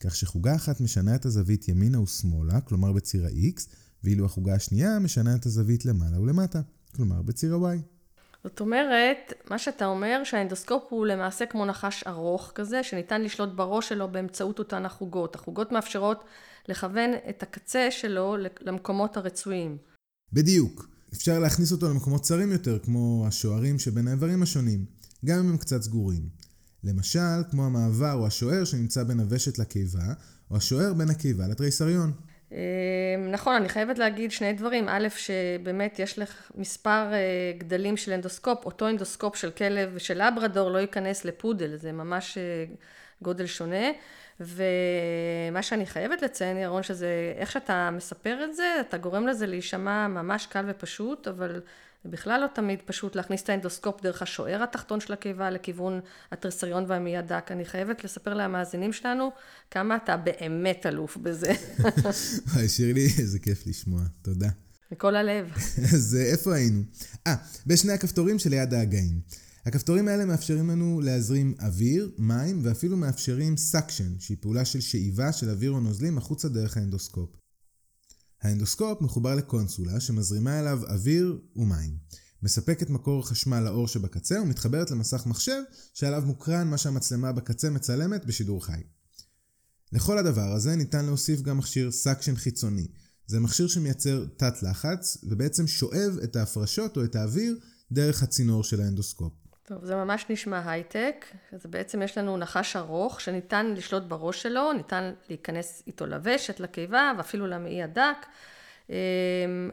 כך 0.00 0.16
שחוגה 0.16 0.54
אחת 0.54 0.80
משנה 0.80 1.14
את 1.14 1.26
הזווית 1.26 1.68
ימינה 1.68 2.00
ושמאלה, 2.00 2.60
כלומר 2.60 2.92
בציר 2.92 3.26
ה-X, 3.26 3.60
ואילו 4.04 4.24
החוגה 4.24 4.54
השנייה 4.54 4.98
משנה 4.98 5.34
את 5.34 5.46
הזווית 5.46 5.84
למעלה 5.84 6.20
ולמטה, 6.20 6.60
כלומר 6.92 7.22
בציר 7.22 7.54
ה-Y. 7.54 7.95
זאת 8.46 8.60
אומרת, 8.60 9.32
מה 9.50 9.58
שאתה 9.58 9.86
אומר 9.86 10.20
שהאנדוסקופ 10.24 10.82
הוא 10.88 11.06
למעשה 11.06 11.46
כמו 11.46 11.66
נחש 11.66 12.04
ארוך 12.06 12.52
כזה, 12.54 12.82
שניתן 12.82 13.22
לשלוט 13.22 13.48
בראש 13.54 13.88
שלו 13.88 14.08
באמצעות 14.12 14.58
אותן 14.58 14.84
החוגות. 14.86 15.34
החוגות 15.34 15.72
מאפשרות 15.72 16.24
לכוון 16.68 17.10
את 17.28 17.42
הקצה 17.42 17.88
שלו 17.90 18.36
למקומות 18.60 19.16
הרצויים. 19.16 19.76
בדיוק. 20.32 20.88
אפשר 21.12 21.38
להכניס 21.38 21.72
אותו 21.72 21.88
למקומות 21.88 22.22
צרים 22.22 22.52
יותר, 22.52 22.78
כמו 22.78 23.24
השוערים 23.28 23.78
שבין 23.78 24.08
האיברים 24.08 24.42
השונים, 24.42 24.84
גם 25.24 25.38
אם 25.38 25.50
הם 25.50 25.56
קצת 25.56 25.82
סגורים. 25.82 26.28
למשל, 26.84 27.42
כמו 27.50 27.66
המעבר 27.66 28.12
או 28.12 28.26
השוער 28.26 28.64
שנמצא 28.64 29.02
בין 29.02 29.20
הוושת 29.20 29.58
לקיבה, 29.58 30.12
או 30.50 30.56
השוער 30.56 30.94
בין 30.94 31.10
הקיבה 31.10 31.48
לתריסריון. 31.48 32.12
נכון, 33.28 33.54
אני 33.54 33.68
חייבת 33.68 33.98
להגיד 33.98 34.30
שני 34.30 34.52
דברים. 34.52 34.88
א', 34.88 35.08
שבאמת 35.16 35.98
יש 35.98 36.18
לך 36.18 36.50
מספר 36.54 37.04
גדלים 37.58 37.96
של 37.96 38.12
אנדוסקופ, 38.12 38.64
אותו 38.64 38.88
אנדוסקופ 38.88 39.36
של 39.36 39.50
כלב 39.50 39.90
ושל 39.94 40.26
לברדור 40.26 40.70
לא 40.70 40.78
ייכנס 40.78 41.24
לפודל, 41.24 41.76
זה 41.76 41.92
ממש 41.92 42.38
גודל 43.22 43.46
שונה. 43.46 43.90
ומה 44.40 45.62
שאני 45.62 45.86
חייבת 45.86 46.22
לציין, 46.22 46.56
ירון, 46.56 46.82
שזה 46.82 47.32
איך 47.36 47.52
שאתה 47.52 47.90
מספר 47.92 48.44
את 48.44 48.54
זה, 48.54 48.76
אתה 48.80 48.96
גורם 48.96 49.26
לזה 49.26 49.46
להישמע 49.46 50.08
ממש 50.08 50.46
קל 50.46 50.64
ופשוט, 50.68 51.28
אבל 51.28 51.60
זה 52.06 52.12
בכלל 52.12 52.40
לא 52.40 52.46
תמיד 52.54 52.78
פשוט 52.84 53.16
להכניס 53.16 53.42
את 53.42 53.48
האנדוסקופ 53.48 54.02
דרך 54.02 54.22
השוער 54.22 54.62
התחתון 54.62 55.00
של 55.00 55.12
הקיבה 55.12 55.50
לכיוון 55.50 56.00
התריסריון 56.32 56.84
והמעי 56.88 57.16
הדק. 57.16 57.48
אני 57.50 57.64
חייבת 57.64 58.04
לספר 58.04 58.34
למאזינים 58.34 58.92
שלנו 58.92 59.30
כמה 59.70 59.96
אתה 59.96 60.16
באמת 60.16 60.86
אלוף 60.86 61.16
בזה. 61.16 61.52
וואי, 62.54 62.68
שירלי, 62.68 63.06
איזה 63.18 63.38
כיף 63.38 63.66
לשמוע. 63.66 64.00
תודה. 64.22 64.48
מכל 64.92 65.16
הלב. 65.16 65.52
אז 65.94 66.16
איפה 66.32 66.54
היינו? 66.54 66.82
אה, 67.26 67.34
בשני 67.66 67.92
הכפתורים 67.92 68.38
שליד 68.38 68.74
ההגאים. 68.74 69.20
הכפתורים 69.66 70.08
האלה 70.08 70.24
מאפשרים 70.24 70.70
לנו 70.70 71.00
להזרים 71.00 71.54
אוויר, 71.60 72.10
מים 72.18 72.60
ואפילו 72.62 72.96
מאפשרים 72.96 73.56
suction, 73.56 74.18
שהיא 74.18 74.36
פעולה 74.40 74.64
של 74.64 74.80
שאיבה 74.80 75.32
של 75.32 75.50
אוויר 75.50 75.70
או 75.70 75.80
נוזלים 75.80 76.18
החוצה 76.18 76.48
דרך 76.48 76.76
האנדוסקופ. 76.76 77.45
האנדוסקופ 78.42 79.00
מחובר 79.00 79.34
לקונסולה 79.34 80.00
שמזרימה 80.00 80.60
אליו 80.60 80.80
אוויר 80.88 81.38
ומים. 81.56 81.96
מספקת 82.42 82.90
מקור 82.90 83.28
חשמל 83.28 83.60
לאור 83.60 83.88
שבקצה 83.88 84.40
ומתחברת 84.42 84.90
למסך 84.90 85.26
מחשב 85.26 85.62
שעליו 85.94 86.22
מוקרן 86.26 86.70
מה 86.70 86.78
שהמצלמה 86.78 87.32
בקצה 87.32 87.70
מצלמת 87.70 88.24
בשידור 88.24 88.64
חי. 88.64 88.80
לכל 89.92 90.18
הדבר 90.18 90.52
הזה 90.52 90.76
ניתן 90.76 91.04
להוסיף 91.04 91.42
גם 91.42 91.58
מכשיר 91.58 91.90
suction 91.90 92.36
חיצוני. 92.36 92.86
זה 93.26 93.40
מכשיר 93.40 93.66
שמייצר 93.66 94.26
תת 94.36 94.62
לחץ 94.62 95.18
ובעצם 95.22 95.66
שואב 95.66 96.18
את 96.24 96.36
ההפרשות 96.36 96.96
או 96.96 97.04
את 97.04 97.16
האוויר 97.16 97.58
דרך 97.92 98.22
הצינור 98.22 98.64
של 98.64 98.80
האנדוסקופ. 98.80 99.32
טוב, 99.66 99.84
זה 99.84 99.94
ממש 99.94 100.26
נשמע 100.30 100.70
הייטק. 100.70 101.24
אז 101.52 101.66
בעצם 101.66 102.02
יש 102.02 102.18
לנו 102.18 102.36
נחש 102.36 102.76
ארוך 102.76 103.20
שניתן 103.20 103.66
לשלוט 103.76 104.02
בראש 104.02 104.42
שלו, 104.42 104.72
ניתן 104.72 105.12
להיכנס 105.28 105.82
איתו 105.86 106.06
לוושת, 106.06 106.60
לקיבה 106.60 107.12
ואפילו 107.18 107.46
למעי 107.46 107.82
הדק, 107.82 108.26
אמ, 108.90 108.94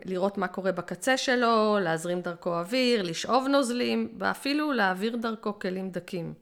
לראות 0.06 0.38
מה 0.38 0.48
קורה 0.48 0.72
בקצה 0.72 1.18
שלו, 1.18 1.78
להזרים 1.82 2.22
דרכו 2.22 2.60
אוויר, 2.60 3.02
לשאוב 3.02 3.48
נוזלים 3.48 4.18
ואפילו 4.20 4.72
להעביר 4.72 5.16
דרכו 5.16 5.60
כלים 5.60 5.92
דקים. 5.92 6.34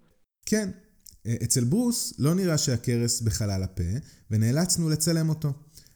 כן, 0.45 0.69
אצל 1.43 1.63
ברוס 1.63 2.19
לא 2.19 2.33
נראה 2.35 2.57
שהקרס 2.57 3.21
בחלל 3.21 3.63
הפה 3.63 3.83
ונאלצנו 4.31 4.89
לצלם 4.89 5.29
אותו. 5.29 5.53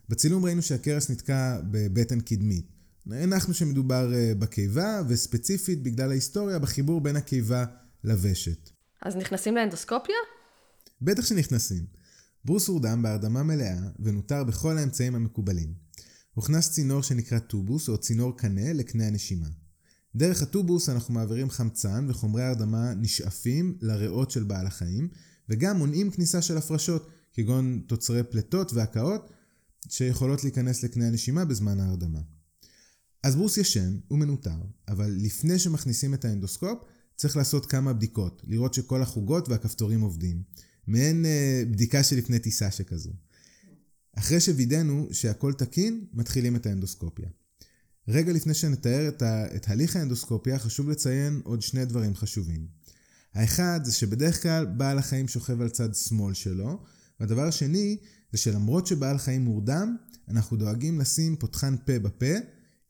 בצילום 0.10 0.46
ראינו 0.46 0.62
שהקרס 0.62 1.10
נתקע 1.10 1.58
בבטן 1.72 2.20
קדמית. 2.20 2.75
הנחנו 3.12 3.54
שמדובר 3.54 4.14
אה, 4.14 4.34
בקיבה, 4.40 5.02
וספציפית 5.08 5.84
בגלל 5.84 6.10
ההיסטוריה 6.10 6.60
בחיבור 6.60 7.02
בין 7.02 7.16
הקיבה 7.16 7.66
לוושת. 8.04 8.70
אז 9.02 9.16
נכנסים 9.16 9.56
לאנדוסקופיה? 9.56 10.16
בטח 11.02 11.26
שנכנסים. 11.26 11.86
ברוס 12.46 12.68
הורדם 12.68 13.02
בהרדמה 13.02 13.44
מלאה 13.44 13.78
ונותר 14.00 14.44
בכל 14.44 14.78
האמצעים 14.78 15.16
המקובלים. 15.16 15.74
הוכנס 16.34 16.72
צינור 16.72 17.04
שנקרא 17.04 17.40
טובוס 17.40 17.90
או 17.90 17.98
צינור 17.98 18.38
קנה 18.38 18.74
לקנה 18.74 19.08
הנשימה. 19.08 19.48
דרך 20.16 20.42
הטובוס 20.42 20.90
אנחנו 20.90 21.14
מעבירים 21.14 21.50
חמצן 21.50 22.06
וחומרי 22.10 22.44
הרדמה 22.44 22.94
נשאפים 22.94 23.78
לריאות 23.82 24.32
של 24.32 24.44
בעל 24.44 24.68
החיים 24.68 25.08
וגם 25.50 25.78
מונעים 25.78 26.12
כניסה 26.12 26.42
של 26.42 26.58
הפרשות 26.58 27.10
כגון 27.34 27.82
תוצרי 27.88 28.24
פלטות 28.24 28.74
והקאות 28.74 29.32
שיכולות 29.90 30.44
להיכנס 30.44 30.84
לקנה 30.84 31.08
הנשימה 31.08 31.46
בזמן 31.46 31.80
ההרדמה. 31.80 32.20
אז 33.26 33.36
ברוס 33.36 33.58
ישן, 33.58 33.98
הוא 34.08 34.20
מנוטר, 34.20 34.58
אבל 34.88 35.12
לפני 35.18 35.60
שמכניסים 35.60 36.14
את 36.14 36.26
האנדוסקופ, 36.26 36.84
צריך 37.16 37.38
לעשות 37.38 37.66
כמה 37.66 37.94
בדיקות, 37.94 38.42
לראות 38.48 38.74
שכל 38.74 39.02
החוגות 39.02 39.50
והכפתורים 39.50 40.02
עובדים. 40.02 40.44
מעין 40.88 41.26
אה, 41.26 41.64
בדיקה 41.72 42.04
שלפני 42.04 42.40
טיסה 42.40 42.72
שכזו. 42.72 43.12
אחרי 44.16 44.40
שווידאנו 44.40 45.08
שהכל 45.12 45.54
תקין, 45.54 46.06
מתחילים 46.14 46.56
את 46.56 46.66
האנדוסקופיה. 46.66 47.30
רגע 48.08 48.34
לפני 48.34 48.54
שנתאר 48.54 49.08
את, 49.08 49.22
ה, 49.22 49.56
את 49.56 49.70
הליך 49.70 49.96
האנדוסקופיה, 49.96 50.60
חשוב 50.60 50.90
לציין 50.90 51.42
עוד 51.44 51.62
שני 51.62 51.86
דברים 51.86 52.16
חשובים. 52.16 52.68
האחד 53.34 53.80
זה 53.84 53.92
שבדרך 53.92 54.44
כלל 54.44 54.66
בעל 54.66 54.98
החיים 54.98 55.28
שוכב 55.28 55.62
על 55.62 55.70
צד 55.70 55.96
שמאל 55.96 56.34
שלו, 56.34 56.84
והדבר 57.20 57.48
השני 57.48 57.98
זה 58.32 58.38
שלמרות 58.38 58.88
שבעל 58.88 59.18
חיים 59.18 59.42
מורדם, 59.42 59.96
אנחנו 60.28 60.58
דואגים 60.58 61.00
לשים 61.00 61.36
פותחן 61.36 61.76
פה 61.86 62.00
בפה, 62.00 62.36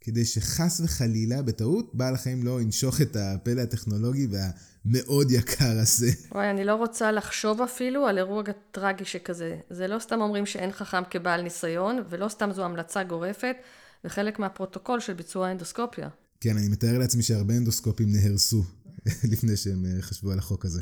כדי 0.06 0.26
שחס 0.26 0.82
וחלילה, 0.84 1.42
בטעות, 1.42 1.96
בעל 1.96 2.14
החיים 2.14 2.44
לא 2.44 2.62
ינשוך 2.62 3.02
את 3.02 3.16
הפלא 3.16 3.62
הטכנולוגי 3.62 4.28
והמאוד 4.32 5.32
יקר 5.32 5.80
הזה. 5.80 6.12
וואי, 6.32 6.50
אני 6.50 6.66
לא 6.66 6.76
רוצה 6.76 7.12
לחשוב 7.12 7.62
אפילו 7.62 8.08
על 8.08 8.18
אירוע 8.18 8.44
טרגי 8.72 9.06
שכזה. 9.06 9.56
זה 9.70 9.88
לא 9.88 10.00
סתם 10.00 10.22
אומרים 10.22 10.46
שאין 10.46 10.72
חכם 10.72 11.04
כבעל 11.10 11.42
ניסיון, 11.42 12.04
ולא 12.10 12.30
סתם 12.30 12.50
זו 12.54 12.66
המלצה 12.66 13.04
גורפת, 13.04 13.56
זה 14.04 14.10
חלק 14.10 14.40
מהפרוטוקול 14.40 15.00
של 15.00 15.14
ביצוע 15.14 15.48
האנדוסקופיה. 15.48 16.10
כן, 16.40 16.58
אני 16.58 16.68
מתאר 16.68 16.98
לעצמי 16.98 17.24
שהרבה 17.24 17.58
אנדוסקופים 17.58 18.08
נהרסו 18.12 18.64
לפני 19.32 19.58
שהם 19.58 19.86
אה, 19.86 20.02
חשבו 20.02 20.32
על 20.32 20.40
החוק 20.40 20.66
הזה. 20.66 20.82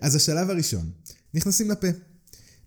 אז 0.00 0.14
השלב 0.14 0.50
הראשון, 0.50 0.90
נכנסים 1.34 1.70
לפה. 1.70 1.88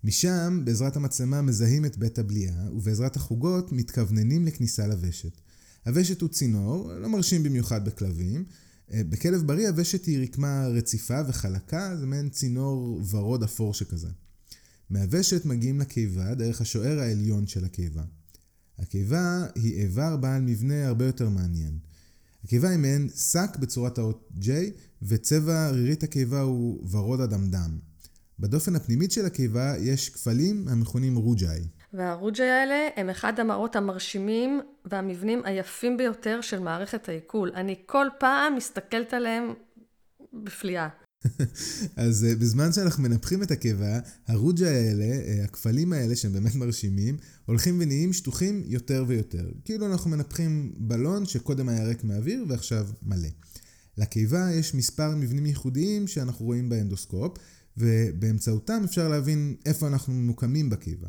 משם, 0.03 0.61
בעזרת 0.65 0.95
המצלמה 0.95 1.41
מזהים 1.41 1.85
את 1.85 1.97
בית 1.97 2.19
הבליעה, 2.19 2.55
ובעזרת 2.73 3.15
החוגות 3.15 3.71
מתכווננים 3.71 4.45
לכניסה 4.45 4.87
לוושת. 4.87 5.41
הוושת 5.85 6.21
הוא 6.21 6.29
צינור, 6.29 6.93
לא 6.93 7.09
מרשים 7.09 7.43
במיוחד 7.43 7.85
בכלבים. 7.85 8.45
אה, 8.93 9.01
בכלב 9.09 9.41
בריא 9.47 9.67
הוושת 9.67 10.05
היא 10.05 10.23
רקמה 10.23 10.67
רציפה 10.67 11.21
וחלקה, 11.27 11.97
זה 11.99 12.05
מעין 12.05 12.29
צינור 12.29 13.01
ורוד 13.09 13.43
אפור 13.43 13.73
שכזה. 13.73 14.09
מהוושת 14.89 15.45
מגיעים 15.45 15.79
לקיבה 15.79 16.35
דרך 16.35 16.61
השוער 16.61 16.99
העליון 16.99 17.47
של 17.47 17.65
הקיבה. 17.65 18.03
הקיבה 18.79 19.45
היא 19.55 19.73
איבר 19.73 20.17
בעל 20.17 20.41
מבנה 20.41 20.87
הרבה 20.87 21.05
יותר 21.05 21.29
מעניין. 21.29 21.79
הקיבה 22.43 22.69
היא 22.69 22.77
מעין 22.77 23.09
שק 23.09 23.49
בצורת 23.59 23.97
האות 23.97 24.29
J, 24.41 24.47
וצבע 25.01 25.69
רירית 25.69 26.03
הקיבה 26.03 26.41
הוא 26.41 26.87
ורוד 26.91 27.21
אדמדם. 27.21 27.79
בדופן 28.39 28.75
הפנימית 28.75 29.11
של 29.11 29.25
הקיבה 29.25 29.75
יש 29.77 30.09
כפלים 30.09 30.67
המכונים 30.67 31.15
רוג'אי. 31.15 31.67
והרוג'י 31.93 32.43
האלה 32.43 32.87
הם 32.95 33.09
אחד 33.09 33.39
המראות 33.39 33.75
המרשימים 33.75 34.61
והמבנים 34.85 35.41
היפים 35.45 35.97
ביותר 35.97 36.41
של 36.41 36.59
מערכת 36.59 37.09
העיכול. 37.09 37.51
אני 37.55 37.75
כל 37.85 38.07
פעם 38.19 38.55
מסתכלת 38.55 39.13
עליהם 39.13 39.53
בפליאה. 40.33 40.87
אז 41.95 42.25
אה, 42.25 42.35
בזמן 42.35 42.71
שאנחנו 42.71 43.03
מנפחים 43.03 43.43
את 43.43 43.51
הקיבה, 43.51 43.99
הרוג'ה 44.27 44.69
האלה, 44.69 45.03
אה, 45.03 45.43
הכפלים 45.43 45.93
האלה 45.93 46.15
שהם 46.15 46.33
באמת 46.33 46.55
מרשימים, 46.55 47.17
הולכים 47.45 47.77
ונהיים 47.79 48.13
שטוחים 48.13 48.63
יותר 48.65 49.05
ויותר. 49.07 49.51
כאילו 49.65 49.91
אנחנו 49.91 50.09
מנפחים 50.09 50.73
בלון 50.77 51.25
שקודם 51.25 51.69
היה 51.69 51.83
ריק 51.83 52.03
מהאוויר 52.03 52.45
ועכשיו 52.47 52.87
מלא. 53.03 53.29
לקיבה 53.97 54.51
יש 54.51 54.75
מספר 54.75 55.15
מבנים 55.15 55.45
ייחודיים 55.45 56.07
שאנחנו 56.07 56.45
רואים 56.45 56.69
באנדוסקופ, 56.69 57.37
ובאמצעותם 57.77 58.81
אפשר 58.85 59.07
להבין 59.07 59.55
איפה 59.65 59.87
אנחנו 59.87 60.13
ממוקמים 60.13 60.69
בקיבה. 60.69 61.07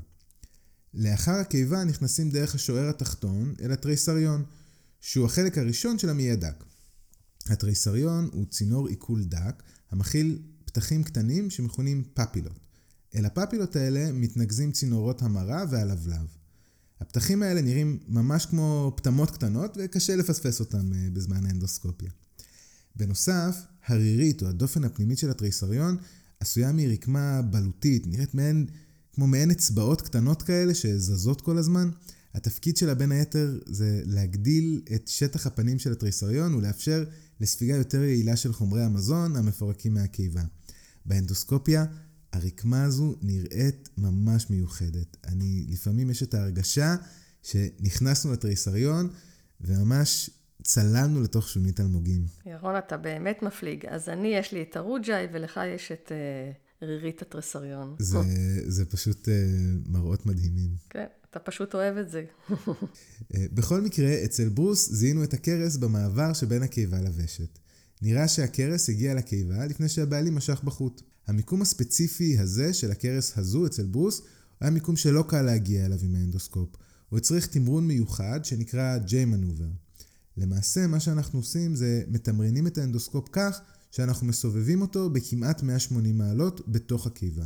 לאחר 0.94 1.32
הקיבה 1.34 1.84
נכנסים 1.84 2.30
דרך 2.30 2.54
השוער 2.54 2.88
התחתון 2.88 3.54
אל 3.62 3.72
התריסריון, 3.72 4.44
שהוא 5.00 5.26
החלק 5.26 5.58
הראשון 5.58 5.98
של 5.98 6.08
המעי 6.08 6.30
הדק. 6.30 6.64
התריסריון 7.46 8.28
הוא 8.32 8.46
צינור 8.50 8.88
עיכול 8.88 9.24
דק 9.24 9.62
המכיל 9.90 10.38
פתחים 10.64 11.02
קטנים 11.02 11.50
שמכונים 11.50 12.04
פפילות. 12.14 12.58
אל 13.14 13.26
הפפילות 13.26 13.76
האלה 13.76 14.12
מתנקזים 14.12 14.72
צינורות 14.72 15.22
המרה 15.22 15.64
והלבלב. 15.70 16.26
הפתחים 17.00 17.42
האלה 17.42 17.62
נראים 17.62 17.98
ממש 18.08 18.46
כמו 18.46 18.92
פטמות 18.96 19.30
קטנות 19.30 19.76
וקשה 19.80 20.16
לפספס 20.16 20.60
אותם 20.60 20.92
אה, 20.92 21.08
בזמן 21.12 21.46
האנדוסקופיה. 21.46 22.10
בנוסף, 22.96 23.56
הרירית 23.86 24.42
או 24.42 24.48
הדופן 24.48 24.84
הפנימית 24.84 25.18
של 25.18 25.30
התריסריון 25.30 25.96
עשויה 26.40 26.72
מרקמה 26.72 27.42
בלוטית, 27.42 28.06
נראית 28.06 28.34
מעין 28.34 28.66
כמו 29.12 29.26
מעין 29.26 29.50
אצבעות 29.50 30.02
קטנות 30.02 30.42
כאלה 30.42 30.74
שזזות 30.74 31.40
כל 31.40 31.58
הזמן. 31.58 31.90
התפקיד 32.34 32.76
שלה 32.76 32.94
בין 32.94 33.12
היתר 33.12 33.58
זה 33.66 34.02
להגדיל 34.04 34.82
את 34.94 35.08
שטח 35.08 35.46
הפנים 35.46 35.78
של 35.78 35.92
התריסריון 35.92 36.54
ולאפשר 36.54 37.04
לספיגה 37.40 37.76
יותר 37.76 38.02
יעילה 38.02 38.36
של 38.36 38.52
חומרי 38.52 38.82
המזון 38.82 39.36
המפורקים 39.36 39.94
מהקיבה. 39.94 40.40
באנדוסקופיה 41.06 41.84
הרקמה 42.32 42.84
הזו 42.84 43.14
נראית 43.22 43.88
ממש 43.98 44.50
מיוחדת. 44.50 45.16
אני, 45.28 45.66
לפעמים 45.68 46.10
יש 46.10 46.22
את 46.22 46.34
ההרגשה 46.34 46.96
שנכנסנו 47.42 48.32
לתריסריון 48.32 49.08
וממש 49.60 50.30
צללנו 50.62 51.22
לתוך 51.22 51.48
שונית 51.48 51.80
אלמוגים. 51.80 52.26
ירון, 52.46 52.76
אתה 52.78 52.96
באמת 52.96 53.42
מפליג. 53.42 53.86
אז 53.86 54.08
אני, 54.08 54.28
יש 54.28 54.52
לי 54.52 54.62
את 54.62 54.76
הרוג'אי 54.76 55.26
ולך 55.32 55.60
יש 55.74 55.92
את... 55.92 56.12
Uh... 56.12 56.71
רירית 56.82 57.22
התרסריון. 57.22 57.96
זה, 57.98 58.18
זה 58.66 58.84
פשוט 58.84 59.28
uh, 59.28 59.30
מראות 59.86 60.26
מדהימים. 60.26 60.70
כן, 60.90 61.06
אתה 61.30 61.38
פשוט 61.38 61.74
אוהב 61.74 61.96
את 61.96 62.10
זה. 62.10 62.24
uh, 62.50 62.66
בכל 63.52 63.80
מקרה, 63.80 64.24
אצל 64.24 64.48
ברוס 64.48 64.92
זיהינו 64.92 65.24
את 65.24 65.34
הכרס 65.34 65.76
במעבר 65.76 66.32
שבין 66.32 66.62
הקיבה 66.62 67.00
לוושת. 67.00 67.58
נראה 68.02 68.28
שהכרס 68.28 68.88
הגיע 68.88 69.14
לקיבה 69.14 69.66
לפני 69.66 69.88
שהבעלים 69.88 70.34
משך 70.34 70.60
בחוט. 70.64 71.02
המיקום 71.26 71.62
הספציפי 71.62 72.38
הזה 72.38 72.74
של 72.74 72.90
הכרס 72.90 73.38
הזו 73.38 73.66
אצל 73.66 73.86
ברוס 73.86 74.22
היה 74.60 74.70
מיקום 74.70 74.96
שלא 74.96 75.24
קל 75.28 75.42
להגיע 75.42 75.86
אליו 75.86 75.98
עם 76.02 76.14
האנדוסקופ. 76.14 76.68
הוא 77.08 77.18
הצריך 77.18 77.46
תמרון 77.46 77.86
מיוחד 77.86 78.44
שנקרא 78.44 78.98
J 79.06 79.24
מנובר. 79.26 79.68
למעשה, 80.36 80.86
מה 80.86 81.00
שאנחנו 81.00 81.38
עושים 81.38 81.74
זה 81.74 82.02
מתמרנים 82.08 82.66
את 82.66 82.78
האנדוסקופ 82.78 83.28
כך 83.32 83.60
שאנחנו 83.92 84.26
מסובבים 84.26 84.80
אותו 84.80 85.10
בכמעט 85.10 85.62
180 85.62 86.18
מעלות 86.18 86.60
בתוך 86.68 87.06
הקיבה. 87.06 87.44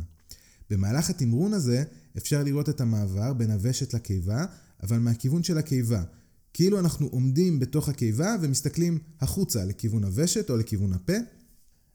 במהלך 0.69 1.09
התמרון 1.09 1.53
הזה 1.53 1.83
אפשר 2.17 2.43
לראות 2.43 2.69
את 2.69 2.81
המעבר 2.81 3.33
בין 3.33 3.51
הוושת 3.51 3.93
לקיבה, 3.93 4.45
אבל 4.83 4.99
מהכיוון 4.99 5.43
של 5.43 5.57
הקיבה. 5.57 6.03
כאילו 6.53 6.79
אנחנו 6.79 7.07
עומדים 7.07 7.59
בתוך 7.59 7.89
הקיבה 7.89 8.35
ומסתכלים 8.41 8.99
החוצה 9.21 9.65
לכיוון 9.65 10.03
הוושת 10.03 10.49
או 10.49 10.57
לכיוון 10.57 10.93
הפה. 10.93 11.17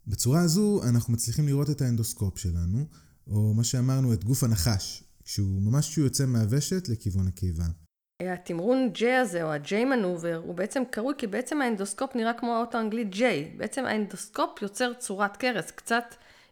בצורה 0.06 0.40
הזו 0.40 0.82
אנחנו 0.82 1.12
מצליחים 1.12 1.47
לראות 1.47 1.71
את 1.71 1.82
האנדוסקופ 1.82 2.38
שלנו, 2.38 2.87
או 3.26 3.54
מה 3.54 3.64
שאמרנו, 3.64 4.12
את 4.12 4.25
גוף 4.25 4.44
הנחש, 4.44 5.04
כשהוא 5.25 5.62
ממש 5.62 5.88
כשהוא 5.88 6.04
יוצא 6.04 6.26
מהוושת 6.26 6.88
לכיוון 6.88 7.26
הקיבה. 7.26 7.66
התמרון 8.30 8.90
J 8.94 9.04
הזה, 9.20 9.42
או 9.42 9.52
ה-J 9.52 9.84
מנובר, 9.84 10.40
הוא 10.46 10.54
בעצם 10.54 10.82
קרוי 10.90 11.14
כי 11.18 11.26
בעצם 11.26 11.62
האנדוסקופ 11.62 12.16
נראה 12.16 12.32
כמו 12.32 12.56
האות 12.56 12.74
האנגלית 12.74 13.14
J. 13.14 13.20
בעצם 13.56 13.84
האנדוסקופ 13.84 14.62
יוצר 14.62 14.92
צורת 14.98 15.36
קרס, 15.36 15.70
קצת 15.70 16.04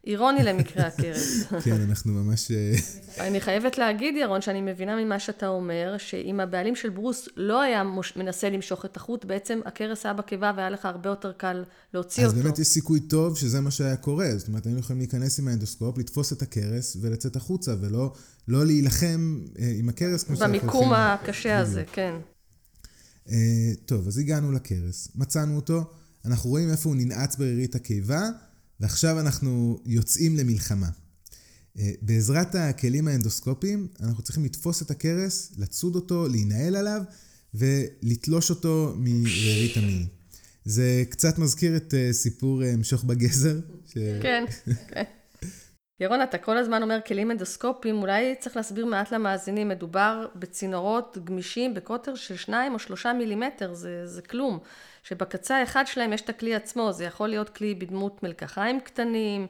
אירוני 0.04 0.42
למקרה 0.42 0.86
הקרס. 0.86 1.42
כן, 1.64 1.80
אנחנו 1.88 2.12
ממש... 2.12 2.50
אה, 2.50 3.26
אני 3.26 3.40
חייבת 3.40 3.78
להגיד, 3.78 4.16
ירון, 4.16 4.40
שאני 4.40 4.60
מבינה 4.60 5.04
ממה 5.04 5.18
שאתה 5.18 5.48
אומר, 5.48 5.94
שאם 5.98 6.40
הבעלים 6.40 6.76
של 6.76 6.88
ברוס 6.88 7.28
לא 7.36 7.60
היה 7.60 7.84
מוש... 7.84 8.16
מנסה 8.16 8.50
למשוך 8.50 8.84
את 8.84 8.96
החוט, 8.96 9.24
בעצם 9.24 9.60
הקרס 9.64 10.06
היה 10.06 10.14
בקיבה 10.14 10.52
והיה 10.56 10.70
לך 10.70 10.84
הרבה 10.84 11.10
יותר 11.10 11.32
קל 11.32 11.64
להוציא 11.94 12.24
אז 12.24 12.30
אותו. 12.30 12.38
אז 12.40 12.44
באמת 12.44 12.58
יש 12.58 12.66
סיכוי 12.66 13.00
טוב 13.00 13.38
שזה 13.38 13.60
מה 13.60 13.70
שהיה 13.70 13.96
קורה. 13.96 14.28
זאת 14.36 14.48
אומרת, 14.48 14.66
היינו 14.66 14.80
יכולים 14.80 15.00
להיכנס 15.00 15.38
עם 15.40 15.48
האנדוסקופ, 15.48 15.98
לתפוס 15.98 16.32
את 16.32 16.42
הקרס 16.42 16.96
ולצאת 17.00 17.36
החוצה, 17.36 17.74
ולא 17.80 18.12
לא 18.49 18.66
להילחם 18.66 19.40
אה, 19.59 19.73
עם 19.78 19.88
הקרס 19.88 20.23
כמו 20.23 20.37
שאנחנו 20.37 20.54
הולכים... 20.54 20.70
במיקום 20.70 20.92
הקשה 20.92 21.59
הזה, 21.59 21.85
כן. 21.92 22.14
Uh, 23.26 23.32
טוב, 23.87 24.06
אז 24.06 24.18
הגענו 24.18 24.52
לקרס, 24.52 25.09
מצאנו 25.14 25.56
אותו, 25.56 25.92
אנחנו 26.25 26.50
רואים 26.50 26.70
איפה 26.70 26.88
הוא 26.88 26.97
ננעץ 26.97 27.37
ברירית 27.37 27.75
הקיבה, 27.75 28.28
ועכשיו 28.80 29.20
אנחנו 29.20 29.80
יוצאים 29.87 30.37
למלחמה. 30.37 30.88
אה, 31.78 31.90
בעזרת 32.02 32.54
הכלים 32.54 33.09
האנדוסקופיים, 33.09 33.88
אנחנו 34.00 34.23
צריכים 34.23 34.44
לתפוס 34.44 34.82
את 34.82 34.90
הכרס, 34.90 35.52
לצוד 35.59 35.94
אותו, 35.94 36.28
להינעל 36.28 36.76
עליו 36.76 37.02
ולתלוש 37.54 38.50
אותו 38.50 38.94
מרירית 38.99 39.76
המעי. 39.76 40.06
זה 40.64 41.04
קצת 41.09 41.38
מזכיר 41.38 41.76
את 41.76 41.94
אה, 41.94 42.12
סיפור 42.12 42.64
אה, 42.64 42.76
משוך 42.76 43.04
בגזר. 43.04 43.61
ש... 43.87 43.94
כן, 44.23 44.44
כן. 44.88 45.02
ירון, 46.00 46.23
אתה 46.23 46.38
כל 46.38 46.57
הזמן 46.57 46.83
אומר 46.83 46.99
כלים 47.07 47.30
אנדוסקופיים, 47.30 48.02
אולי 48.02 48.35
צריך 48.38 48.57
להסביר 48.57 48.87
מעט 48.87 49.12
למאזינים, 49.12 49.69
מדובר 49.69 50.26
בצינורות 50.35 51.19
גמישים 51.25 51.75
בקוטר 51.75 52.14
של 52.14 52.37
2 52.37 52.75
או 52.75 52.78
3 52.78 53.07
מילימטר, 53.07 53.75
זה, 53.75 54.07
זה 54.07 54.23
כלום. 54.23 54.59
שבקצה 55.02 55.57
האחד 55.57 55.87
שלהם 55.87 56.12
יש 56.12 56.21
את 56.21 56.28
הכלי 56.28 56.54
עצמו, 56.54 56.92
זה 56.92 57.04
יכול 57.04 57.28
להיות 57.28 57.49
כלי 57.49 57.75
בדמות 57.75 58.23
מלקחיים 58.23 58.80
קטנים, 58.80 59.47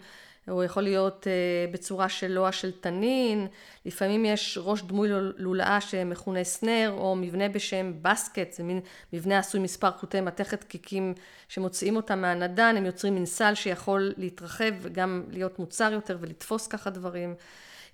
הוא 0.50 0.64
יכול 0.64 0.82
להיות 0.82 1.26
uh, 1.26 1.72
בצורה 1.72 2.08
של 2.08 2.32
לוע 2.32 2.52
של 2.52 2.72
תנין, 2.72 3.46
לפעמים 3.86 4.24
יש 4.24 4.58
ראש 4.62 4.82
דמוי 4.82 5.08
לולאה 5.36 5.80
שמכונה 5.80 6.44
סנר, 6.44 6.94
או 6.98 7.16
מבנה 7.16 7.48
בשם 7.48 7.92
בסקט, 8.02 8.52
זה 8.52 8.62
מין 8.62 8.80
מבנה 9.12 9.38
עשוי 9.38 9.60
מספר 9.60 9.90
חוטי 9.90 10.20
מתכת 10.20 10.64
קיקים 10.64 11.14
שמוציאים 11.48 11.96
אותם 11.96 12.20
מהנדן, 12.20 12.74
הם 12.76 12.86
יוצרים 12.86 13.14
מין 13.14 13.26
סל 13.26 13.54
שיכול 13.54 14.12
להתרחב 14.16 14.72
וגם 14.82 15.24
להיות 15.30 15.58
מוצר 15.58 15.92
יותר 15.92 16.16
ולתפוס 16.20 16.66
ככה 16.66 16.90
דברים. 16.90 17.34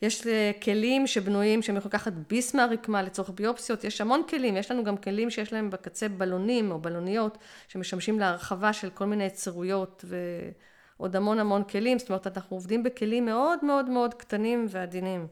יש 0.03 0.27
אה, 0.27 0.51
כלים 0.63 1.07
שבנויים 1.07 1.63
שהם 1.63 1.77
יכולים 1.77 1.95
לקחת 1.95 2.13
ביס 2.13 2.55
מהרקמה 2.55 3.03
לצורך 3.03 3.31
ביופסיות, 3.35 3.85
יש 3.85 4.01
המון 4.01 4.23
כלים, 4.29 4.57
יש 4.57 4.71
לנו 4.71 4.85
גם 4.85 4.97
כלים 4.97 5.31
שיש 5.31 5.53
להם 5.53 5.71
בקצה 5.71 6.09
בלונים 6.09 6.71
או 6.71 6.79
בלוניות 6.79 7.39
שמשמשים 7.69 8.19
להרחבה 8.19 8.73
של 8.73 8.91
כל 8.91 9.04
מיני 9.04 9.25
יצירויות 9.25 10.04
ועוד 11.00 11.17
המון 11.17 11.39
המון 11.39 11.63
כלים, 11.65 11.99
זאת 11.99 12.09
אומרת 12.09 12.26
אנחנו 12.37 12.56
עובדים 12.56 12.82
בכלים 12.82 13.25
מאוד 13.25 13.65
מאוד 13.65 13.89
מאוד 13.89 14.15
קטנים 14.15 14.67
ועדינים. 14.71 15.26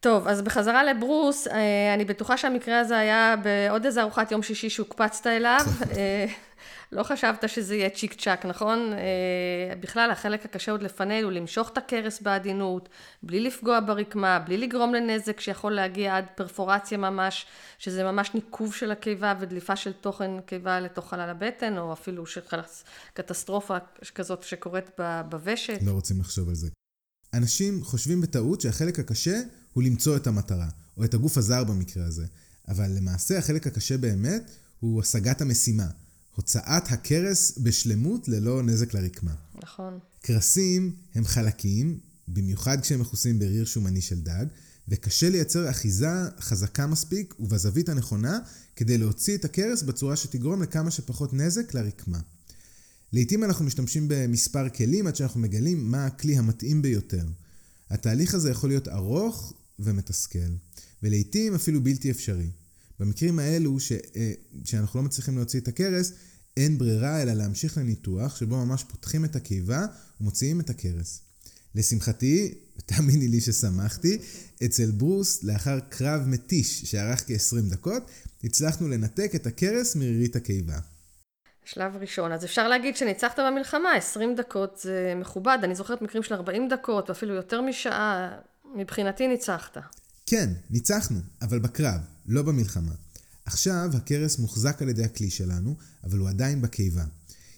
טוב, 0.00 0.28
אז 0.28 0.42
בחזרה 0.42 0.84
לברוס, 0.84 1.48
אה, 1.48 1.94
אני 1.94 2.04
בטוחה 2.04 2.36
שהמקרה 2.36 2.80
הזה 2.80 2.98
היה 2.98 3.34
בעוד 3.42 3.84
איזה 3.84 4.02
ארוחת 4.02 4.32
יום 4.32 4.42
שישי 4.42 4.70
שהוקפצת 4.70 5.26
אליו. 5.26 5.60
לא 6.92 7.02
חשבת 7.02 7.48
שזה 7.48 7.76
יהיה 7.76 7.90
צ'יק 7.90 8.14
צ'אק, 8.14 8.46
נכון? 8.46 8.92
אה, 8.92 9.76
בכלל, 9.80 10.10
החלק 10.10 10.44
הקשה 10.44 10.72
עוד 10.72 10.82
לפנינו, 10.82 11.30
למשוך 11.30 11.68
את 11.72 11.78
הכרס 11.78 12.20
בעדינות, 12.22 12.88
בלי 13.22 13.40
לפגוע 13.40 13.80
ברקמה, 13.86 14.38
בלי 14.38 14.58
לגרום 14.58 14.94
לנזק 14.94 15.40
שיכול 15.40 15.72
להגיע 15.72 16.16
עד 16.16 16.24
פרפורציה 16.34 16.98
ממש, 16.98 17.46
שזה 17.78 18.04
ממש 18.04 18.30
ניקוב 18.34 18.74
של 18.74 18.90
הקיבה 18.90 19.34
ודליפה 19.40 19.76
של 19.76 19.92
תוכן 19.92 20.40
קיבה 20.46 20.80
לתוך 20.80 21.10
חלל 21.10 21.30
הבטן, 21.30 21.78
או 21.78 21.92
אפילו 21.92 22.24
קטסטרופה 23.14 23.76
כזאת 24.14 24.42
שקורית 24.42 24.90
בוושת. 25.28 25.78
לא 25.82 25.92
רוצים 25.92 26.20
לחשוב 26.20 26.48
על 26.48 26.54
זה. 26.54 26.68
אנשים 27.34 27.84
חושבים 27.84 28.20
בטעות 28.20 28.60
שהחלק 28.60 28.98
הקשה 28.98 29.40
הוא 29.72 29.82
למצוא 29.82 30.16
את 30.16 30.26
המטרה, 30.26 30.68
או 30.96 31.04
את 31.04 31.14
הגוף 31.14 31.38
הזר 31.38 31.64
במקרה 31.64 32.04
הזה. 32.04 32.26
אבל 32.68 32.90
למעשה 32.96 33.38
החלק 33.38 33.66
הקשה 33.66 33.98
באמת 33.98 34.50
הוא 34.80 35.00
השגת 35.00 35.40
המשימה. 35.40 35.86
הוצאת 36.36 36.92
הכרס 36.92 37.58
בשלמות 37.58 38.28
ללא 38.28 38.62
נזק 38.62 38.94
לרקמה. 38.94 39.34
נכון. 39.62 39.98
קרסים 40.22 40.96
הם 41.14 41.24
חלקים, 41.24 41.98
במיוחד 42.28 42.80
כשהם 42.80 43.00
מכוסים 43.00 43.38
בריר 43.38 43.64
שומני 43.64 44.00
של 44.00 44.20
דג, 44.20 44.46
וקשה 44.88 45.30
לייצר 45.30 45.70
אחיזה 45.70 46.08
חזקה 46.40 46.86
מספיק 46.86 47.34
ובזווית 47.40 47.88
הנכונה 47.88 48.38
כדי 48.76 48.98
להוציא 48.98 49.36
את 49.36 49.44
הכרס 49.44 49.82
בצורה 49.82 50.16
שתגרום 50.16 50.62
לכמה 50.62 50.90
שפחות 50.90 51.32
נזק 51.32 51.74
לרקמה. 51.74 52.20
לעתים 53.12 53.44
אנחנו 53.44 53.64
משתמשים 53.64 54.06
במספר 54.08 54.68
כלים 54.68 55.06
עד 55.06 55.16
שאנחנו 55.16 55.40
מגלים 55.40 55.90
מה 55.90 56.06
הכלי 56.06 56.38
המתאים 56.38 56.82
ביותר. 56.82 57.24
התהליך 57.90 58.34
הזה 58.34 58.50
יכול 58.50 58.70
להיות 58.70 58.88
ארוך 58.88 59.54
ומתסכל, 59.78 60.38
ולעתים 61.02 61.54
אפילו 61.54 61.80
בלתי 61.82 62.10
אפשרי. 62.10 62.50
במקרים 63.00 63.38
האלו 63.38 63.80
ש, 63.80 63.92
אה, 63.92 64.32
שאנחנו 64.64 65.00
לא 65.00 65.04
מצליחים 65.06 65.36
להוציא 65.36 65.60
את 65.60 65.68
הכרס, 65.68 66.12
אין 66.56 66.78
ברירה 66.78 67.22
אלא 67.22 67.32
להמשיך 67.32 67.78
לניתוח 67.78 68.36
שבו 68.36 68.66
ממש 68.66 68.84
פותחים 68.84 69.24
את 69.24 69.36
הקיבה 69.36 69.86
ומוציאים 70.20 70.60
את 70.60 70.70
הכרס. 70.70 71.20
לשמחתי, 71.74 72.54
ותאמיני 72.76 73.28
לי 73.28 73.40
ששמחתי, 73.40 74.18
אצל 74.64 74.90
ברוס, 74.90 75.44
לאחר 75.44 75.80
קרב 75.80 76.22
מתיש 76.26 76.82
שארך 76.82 77.26
כ-20 77.26 77.70
דקות, 77.70 78.10
הצלחנו 78.44 78.88
לנתק 78.88 79.34
את 79.34 79.46
הכרס 79.46 79.96
מרירית 79.96 80.36
הקיבה. 80.36 80.78
שלב 81.64 81.96
ראשון. 81.96 82.32
אז 82.32 82.44
אפשר 82.44 82.68
להגיד 82.68 82.96
שניצחת 82.96 83.38
במלחמה, 83.38 83.94
20 83.96 84.34
דקות 84.34 84.78
זה 84.82 85.12
מכובד. 85.16 85.58
אני 85.62 85.74
זוכרת 85.74 86.02
מקרים 86.02 86.22
של 86.22 86.34
40 86.34 86.68
דקות, 86.68 87.10
ואפילו 87.10 87.34
יותר 87.34 87.60
משעה. 87.60 88.38
מבחינתי 88.74 89.28
ניצחת. 89.28 89.76
כן, 90.30 90.52
ניצחנו, 90.70 91.20
אבל 91.42 91.58
בקרב, 91.58 92.00
לא 92.26 92.42
במלחמה. 92.42 92.92
עכשיו 93.44 93.90
הכרס 93.94 94.38
מוחזק 94.38 94.82
על 94.82 94.88
ידי 94.88 95.04
הכלי 95.04 95.30
שלנו, 95.30 95.76
אבל 96.04 96.18
הוא 96.18 96.28
עדיין 96.28 96.62
בקיבה. 96.62 97.04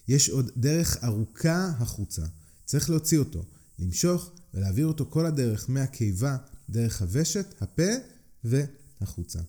יש 0.08 0.28
עוד 0.28 0.50
דרך 0.56 1.04
ארוכה 1.04 1.72
החוצה. 1.78 2.22
צריך 2.64 2.90
להוציא 2.90 3.18
אותו, 3.18 3.44
למשוך 3.78 4.30
ולהעביר 4.54 4.86
אותו 4.86 5.06
כל 5.10 5.26
הדרך 5.26 5.70
מהקיבה, 5.70 6.36
דרך 6.70 7.02
הוושת, 7.02 7.54
הפה 7.60 7.92
והחוצה. 8.44 9.40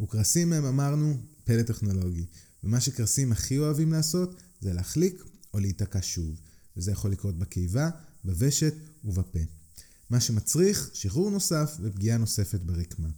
וקרסים 0.00 0.52
הם 0.52 0.64
אמרנו 0.64 1.16
פלא 1.44 1.62
טכנולוגי. 1.62 2.26
ומה 2.64 2.80
שקרסים 2.80 3.32
הכי 3.32 3.58
אוהבים 3.58 3.92
לעשות 3.92 4.40
זה 4.60 4.72
להחליק 4.72 5.22
או 5.54 5.58
להיתקע 5.58 5.98
שוב. 6.02 6.40
וזה 6.76 6.92
יכול 6.92 7.12
לקרות 7.12 7.38
בקיבה, 7.38 7.90
בוושת 8.24 8.74
ובפה. 9.04 9.61
מה 10.10 10.20
שמצריך 10.20 10.90
שחרור 10.92 11.30
נוסף 11.30 11.76
ופגיעה 11.80 12.18
נוספת 12.18 12.60
ברקמה. 12.60 13.08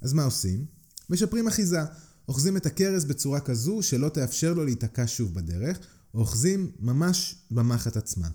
אז 0.00 0.12
מה 0.12 0.24
עושים? 0.24 0.66
משפרים 1.10 1.48
אחיזה. 1.48 1.80
אוחזים 2.28 2.56
את 2.56 2.66
הכרס 2.66 3.04
בצורה 3.04 3.40
כזו 3.40 3.82
שלא 3.82 4.08
תאפשר 4.08 4.52
לו 4.52 4.64
להיתקע 4.64 5.04
שוב 5.06 5.34
בדרך, 5.34 5.78
או 6.14 6.20
אוחזים 6.20 6.70
ממש 6.80 7.34
במחט 7.50 7.96
עצמה. 7.96 8.28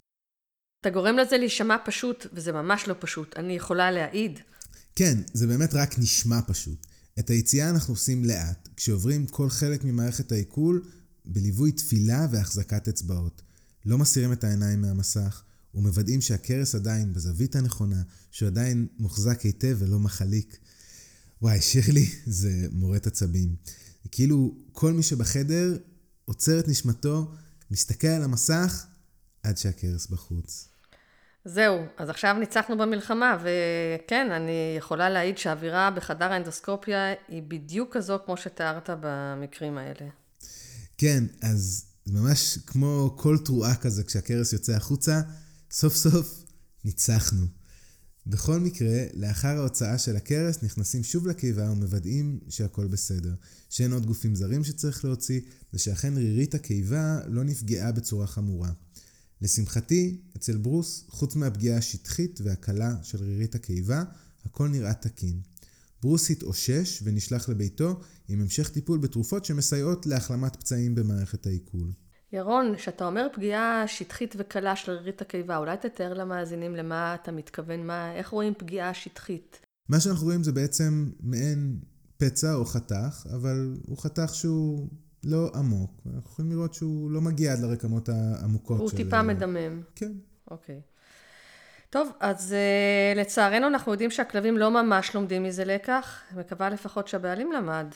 אתה 0.81 0.89
גורם 0.89 1.17
לזה 1.17 1.37
להישמע 1.37 1.75
פשוט, 1.85 2.25
וזה 2.33 2.51
ממש 2.51 2.87
לא 2.87 2.95
פשוט. 2.99 3.37
אני 3.37 3.53
יכולה 3.53 3.91
להעיד. 3.91 4.39
כן, 4.95 5.17
זה 5.33 5.47
באמת 5.47 5.73
רק 5.73 5.99
נשמע 5.99 6.39
פשוט. 6.47 6.87
את 7.19 7.29
היציאה 7.29 7.69
אנחנו 7.69 7.93
עושים 7.93 8.25
לאט, 8.25 8.69
כשעוברים 8.75 9.27
כל 9.27 9.49
חלק 9.49 9.83
ממערכת 9.83 10.31
העיכול 10.31 10.83
בליווי 11.25 11.71
תפילה 11.71 12.27
והחזקת 12.31 12.87
אצבעות. 12.87 13.41
לא 13.85 13.97
מסירים 13.97 14.33
את 14.33 14.43
העיניים 14.43 14.81
מהמסך, 14.81 15.43
ומוודאים 15.75 16.21
שהכרס 16.21 16.75
עדיין 16.75 17.13
בזווית 17.13 17.55
הנכונה, 17.55 18.01
שהוא 18.31 18.47
עדיין 18.47 18.87
מוחזק 18.99 19.41
היטב 19.41 19.75
ולא 19.79 19.99
מחליק. 19.99 20.57
וואי, 21.41 21.61
שירלי, 21.61 22.05
זה 22.25 22.67
מורט 22.71 23.07
עצבים. 23.07 23.55
כאילו 24.11 24.55
כל 24.71 24.93
מי 24.93 25.03
שבחדר 25.03 25.77
עוצר 26.25 26.59
את 26.59 26.67
נשמתו, 26.67 27.31
מסתכל 27.71 28.07
על 28.07 28.23
המסך 28.23 28.85
עד 29.43 29.57
שהכרס 29.57 30.07
בחוץ. 30.07 30.67
זהו, 31.45 31.85
אז 31.97 32.09
עכשיו 32.09 32.35
ניצחנו 32.39 32.77
במלחמה, 32.77 33.37
וכן, 33.41 34.31
אני 34.31 34.75
יכולה 34.77 35.09
להעיד 35.09 35.37
שהאווירה 35.37 35.91
בחדר 35.91 36.25
האנדוסקופיה 36.25 37.13
היא 37.27 37.43
בדיוק 37.47 37.97
כזו 37.97 38.17
כמו 38.25 38.37
שתיארת 38.37 38.89
במקרים 39.01 39.77
האלה. 39.77 40.09
כן, 40.97 41.23
אז 41.41 41.85
ממש 42.07 42.57
כמו 42.65 43.15
כל 43.17 43.37
תרועה 43.45 43.75
כזה 43.75 44.03
כשהכרס 44.03 44.53
יוצא 44.53 44.73
החוצה, 44.73 45.21
סוף 45.77 45.95
סוף 45.95 46.43
ניצחנו. 46.85 47.45
בכל 48.27 48.59
מקרה, 48.59 49.03
לאחר 49.13 49.57
ההוצאה 49.57 49.97
של 49.97 50.15
הכרס 50.15 50.63
נכנסים 50.63 51.03
שוב 51.03 51.27
לקיבה 51.27 51.71
ומוודאים 51.71 52.39
שהכל 52.49 52.87
בסדר, 52.87 53.33
שאין 53.69 53.91
עוד 53.93 54.05
גופים 54.05 54.35
זרים 54.35 54.63
שצריך 54.63 55.05
להוציא, 55.05 55.41
ושאכן 55.73 56.17
רירית 56.17 56.55
הקיבה 56.55 57.19
לא 57.27 57.43
נפגעה 57.43 57.91
בצורה 57.91 58.27
חמורה. 58.27 58.71
לשמחתי, 59.41 60.21
אצל 60.37 60.57
ברוס, 60.57 61.05
חוץ 61.09 61.35
מהפגיעה 61.35 61.77
השטחית 61.77 62.41
והקלה 62.43 62.95
של 63.03 63.23
רירית 63.23 63.55
הקיבה, 63.55 64.03
הכל 64.45 64.67
נראה 64.67 64.93
תקין. 64.93 65.41
ברוס 66.01 66.31
התאושש 66.31 67.01
ונשלח 67.03 67.49
לביתו 67.49 68.01
עם 68.27 68.41
המשך 68.41 68.69
טיפול 68.69 68.99
בתרופות 68.99 69.45
שמסייעות 69.45 70.05
להחלמת 70.05 70.55
פצעים 70.55 70.95
במערכת 70.95 71.47
העיכול. 71.47 71.91
ירון, 72.33 72.75
כשאתה 72.75 73.05
אומר 73.05 73.27
פגיעה 73.33 73.83
שטחית 73.87 74.35
וקלה 74.37 74.75
של 74.75 74.91
רירית 74.91 75.21
הקיבה, 75.21 75.57
אולי 75.57 75.77
תתאר 75.77 76.13
למאזינים 76.13 76.75
למה 76.75 77.15
אתה 77.15 77.31
מתכוון, 77.31 77.87
מה, 77.87 78.13
איך 78.13 78.29
רואים 78.29 78.53
פגיעה 78.57 78.93
שטחית? 78.93 79.59
מה 79.89 79.99
שאנחנו 79.99 80.25
רואים 80.25 80.43
זה 80.43 80.51
בעצם 80.51 81.09
מעין 81.19 81.79
פצע 82.17 82.53
או 82.53 82.65
חתך, 82.65 83.27
אבל 83.35 83.75
הוא 83.87 83.97
חתך 83.97 84.35
שהוא 84.35 84.87
לא 85.23 85.51
עמוק. 85.55 86.01
אנחנו 86.05 86.31
יכולים 86.31 86.51
לראות 86.51 86.73
שהוא 86.73 87.11
לא 87.11 87.21
מגיע 87.21 87.53
עד 87.53 87.59
לרקמות 87.59 88.09
העמוקות 88.09 88.79
הוא 88.79 88.89
של... 88.89 88.97
הוא 88.97 89.03
טיפה 89.03 89.21
מדמם. 89.21 89.81
כן. 89.95 90.11
אוקיי. 90.51 90.81
טוב, 91.89 92.09
אז 92.19 92.55
uh, 92.55 93.19
לצערנו 93.19 93.67
אנחנו 93.67 93.91
יודעים 93.91 94.11
שהכלבים 94.11 94.57
לא 94.57 94.71
ממש 94.71 95.15
לומדים 95.15 95.43
מזה 95.43 95.65
לקח. 95.65 96.21
מקווה 96.35 96.69
לפחות 96.69 97.07
שהבעלים 97.07 97.51
למד. 97.51 97.87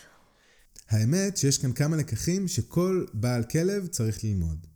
האמת 0.90 1.38
שיש 1.38 1.58
כאן 1.58 1.74
כמה 1.74 1.98
לקחים 1.98 2.48
שכל 2.48 3.06
בעל 3.14 3.44
כלב 3.44 3.88
צריך 3.88 4.24
ללמוד. 4.24 4.68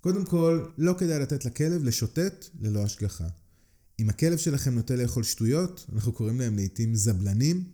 קודם 0.00 0.24
כל, 0.24 0.66
לא 0.78 0.94
כדאי 0.98 1.18
לתת 1.18 1.44
לכלב 1.44 1.84
לשוטט 1.84 2.44
ללא 2.60 2.84
השגחה. 2.84 3.28
אם 4.00 4.08
הכלב 4.08 4.38
שלכם 4.38 4.74
נוטה 4.74 4.96
לאכול 4.96 5.22
שטויות, 5.22 5.86
אנחנו 5.92 6.12
קוראים 6.12 6.40
להם 6.40 6.56
לעיתים 6.56 6.94
זבלנים, 6.94 7.64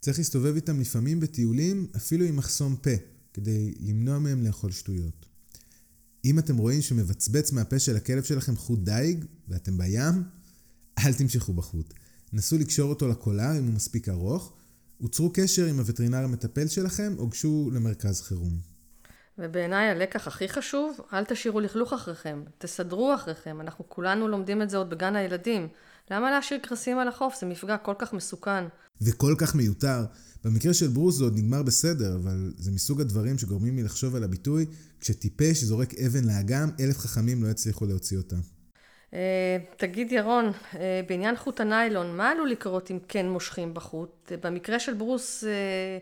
צריך 0.00 0.18
להסתובב 0.18 0.54
איתם 0.54 0.80
לפעמים 0.80 1.20
בטיולים, 1.20 1.86
אפילו 1.96 2.24
עם 2.24 2.36
מחסום 2.36 2.76
פה, 2.76 2.90
כדי 3.34 3.74
למנוע 3.80 4.18
מהם 4.18 4.42
לאכול 4.42 4.72
שטויות. 4.72 5.26
אם 6.24 6.38
אתם 6.38 6.56
רואים 6.56 6.82
שמבצבץ 6.82 7.52
מהפה 7.52 7.78
של 7.78 7.96
הכלב 7.96 8.22
שלכם 8.22 8.56
חוט 8.56 8.80
דייג, 8.82 9.24
ואתם 9.48 9.78
בים, 9.78 10.22
אל 10.98 11.14
תמשכו 11.14 11.52
בחוט. 11.52 11.94
נסו 12.32 12.58
לקשור 12.58 12.90
אותו 12.90 13.08
לקולר 13.08 13.58
אם 13.58 13.64
הוא 13.64 13.74
מספיק 13.74 14.08
ארוך, 14.08 14.52
וצרו 15.02 15.32
קשר 15.32 15.66
עם 15.66 15.78
הווטרינר 15.78 16.24
המטפל 16.24 16.68
שלכם, 16.68 17.14
או 17.18 17.28
גשו 17.28 17.70
למרכז 17.74 18.22
חירום. 18.22 18.72
ובעיניי 19.38 19.90
הלקח 19.90 20.26
הכי 20.26 20.48
חשוב, 20.48 21.00
אל 21.12 21.24
תשאירו 21.24 21.60
לכלוך 21.60 21.92
אחריכם, 21.92 22.42
תסדרו 22.58 23.14
אחריכם, 23.14 23.60
אנחנו 23.60 23.88
כולנו 23.88 24.28
לומדים 24.28 24.62
את 24.62 24.70
זה 24.70 24.76
עוד 24.76 24.90
בגן 24.90 25.16
הילדים. 25.16 25.68
למה 26.10 26.30
להשאיר 26.30 26.60
קרסים 26.62 26.98
על 26.98 27.08
החוף? 27.08 27.34
זה 27.40 27.46
מפגע 27.46 27.76
כל 27.76 27.94
כך 27.98 28.12
מסוכן. 28.12 28.64
וכל 29.02 29.34
כך 29.38 29.54
מיותר. 29.54 30.04
במקרה 30.44 30.74
של 30.74 30.88
ברוס 30.88 31.16
זה 31.16 31.24
עוד 31.24 31.36
נגמר 31.36 31.62
בסדר, 31.62 32.16
אבל 32.16 32.52
זה 32.58 32.70
מסוג 32.70 33.00
הדברים 33.00 33.38
שגורמים 33.38 33.76
לי 33.76 33.82
לחשוב 33.82 34.16
על 34.16 34.24
הביטוי, 34.24 34.66
כשטיפש 35.00 35.64
זורק 35.64 35.94
אבן 35.94 36.24
לאגם, 36.24 36.70
אלף 36.80 36.98
חכמים 36.98 37.44
לא 37.44 37.48
יצליחו 37.48 37.86
להוציא 37.86 38.18
אותה. 38.18 38.36
אה, 39.14 39.58
תגיד 39.76 40.12
ירון, 40.12 40.44
אה, 40.74 41.00
בעניין 41.08 41.36
חוט 41.36 41.60
הניילון, 41.60 42.16
מה 42.16 42.30
עלול 42.30 42.50
לקרות 42.50 42.90
אם 42.90 42.98
כן 43.08 43.28
מושכים 43.28 43.74
בחוט? 43.74 44.32
במקרה 44.42 44.80
של 44.80 44.94
ברוס, 44.94 45.44
אה, 45.44 45.98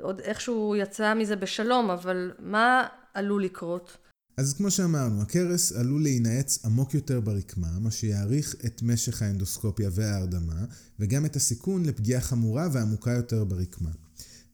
עוד 0.00 0.20
איכשהו 0.20 0.76
יצא 0.76 1.14
מזה 1.14 1.36
בשלום, 1.36 1.90
אבל 1.90 2.32
מה 2.38 2.86
עלול 3.14 3.44
לקרות? 3.44 3.96
אז 4.36 4.54
כמו 4.54 4.70
שאמרנו, 4.70 5.22
הכרס 5.22 5.72
עלול 5.72 6.02
להינעץ 6.02 6.64
עמוק 6.64 6.94
יותר 6.94 7.20
ברקמה, 7.20 7.68
מה 7.80 7.90
שיאריך 7.90 8.54
את 8.66 8.82
משך 8.82 9.22
האנדוסקופיה 9.22 9.90
וההרדמה, 9.92 10.64
וגם 11.00 11.26
את 11.26 11.36
הסיכון 11.36 11.84
לפגיעה 11.84 12.20
חמורה 12.20 12.68
ועמוקה 12.72 13.10
יותר 13.10 13.44
ברקמה. 13.44 13.90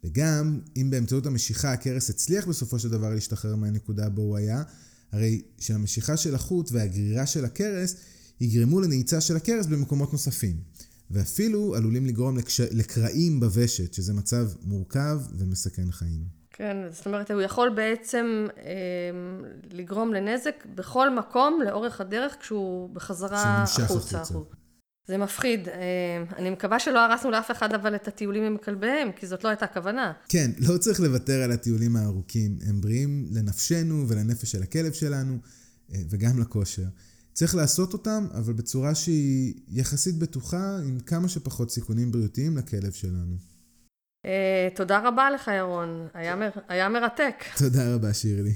וגם, 0.05 0.61
אם 0.77 0.91
באמצעות 0.91 1.27
המשיכה 1.27 1.73
הכרס 1.73 2.11
הצליח 2.11 2.47
בסופו 2.47 2.79
של 2.79 2.88
דבר 2.88 3.11
להשתחרר 3.11 3.57
מהנקודה 3.57 4.09
בו 4.09 4.23
הוא 4.23 4.37
היה, 4.37 4.62
הרי 5.12 5.42
שהמשיכה 5.59 6.16
של 6.16 6.35
החוט 6.35 6.68
והגרירה 6.72 7.27
של 7.27 7.44
הכרס 7.44 7.96
יגרמו 8.40 8.81
לנעיצה 8.81 9.20
של 9.20 9.37
הכרס 9.37 9.66
במקומות 9.66 10.12
נוספים. 10.12 10.57
ואפילו 11.11 11.75
עלולים 11.75 12.07
לגרום 12.07 12.37
לקש... 12.37 12.61
לקרעים 12.61 13.40
בוושת, 13.40 13.94
שזה 13.94 14.14
מצב 14.14 14.46
מורכב 14.62 15.20
ומסכן 15.38 15.92
חיים. 15.92 16.42
כן, 16.51 16.77
זאת 16.90 17.07
אומרת, 17.07 17.31
הוא 17.31 17.42
יכול 17.42 17.70
בעצם 17.70 18.46
אה, 18.59 18.72
לגרום 19.70 20.14
לנזק 20.14 20.66
בכל 20.75 21.14
מקום 21.14 21.61
לאורך 21.64 22.01
הדרך 22.01 22.37
כשהוא 22.40 22.90
בחזרה 22.90 23.62
החוצה. 23.62 23.83
החוצה. 24.20 24.22
זה 25.07 25.19
מפחיד. 25.19 25.69
אה, 25.69 25.75
אני 26.37 26.51
מקווה 26.51 26.79
שלא 26.79 26.99
הרסנו 26.99 27.31
לאף 27.31 27.51
אחד 27.51 27.75
אבל 27.75 27.95
את 27.95 28.09
הטיולים 28.09 28.43
עם 28.43 28.57
כלביהם, 28.57 29.12
כי 29.17 29.27
זאת 29.27 29.45
לא 29.45 29.49
הייתה 29.49 29.65
הכוונה. 29.65 30.12
כן, 30.29 30.51
לא 30.59 30.79
צריך 30.79 31.01
לוותר 31.01 31.43
על 31.43 31.53
הטיולים 31.53 31.97
הארוכים. 31.97 32.59
הם 32.69 32.81
בריאים 32.81 33.29
לנפשנו 33.33 34.09
ולנפש 34.09 34.53
של 34.53 34.62
הכלב 34.62 34.93
שלנו, 34.93 35.38
אה, 35.95 35.99
וגם 36.11 36.41
לכושר. 36.41 36.87
צריך 37.33 37.55
לעשות 37.55 37.93
אותם, 37.93 38.27
אבל 38.35 38.53
בצורה 38.53 38.95
שהיא 38.95 39.55
יחסית 39.69 40.19
בטוחה, 40.19 40.79
עם 40.85 41.01
כמה 41.01 41.29
שפחות 41.29 41.71
סיכונים 41.71 42.12
בריאותיים 42.12 42.57
לכלב 42.57 42.93
שלנו. 42.93 43.37
Uh, 44.27 44.77
תודה 44.77 45.09
רבה 45.09 45.31
לך, 45.31 45.51
ירון. 45.59 46.09
היה 46.69 46.88
מרתק. 46.88 47.35
תודה 47.59 47.95
רבה, 47.95 48.15
שירלי. 48.15 48.55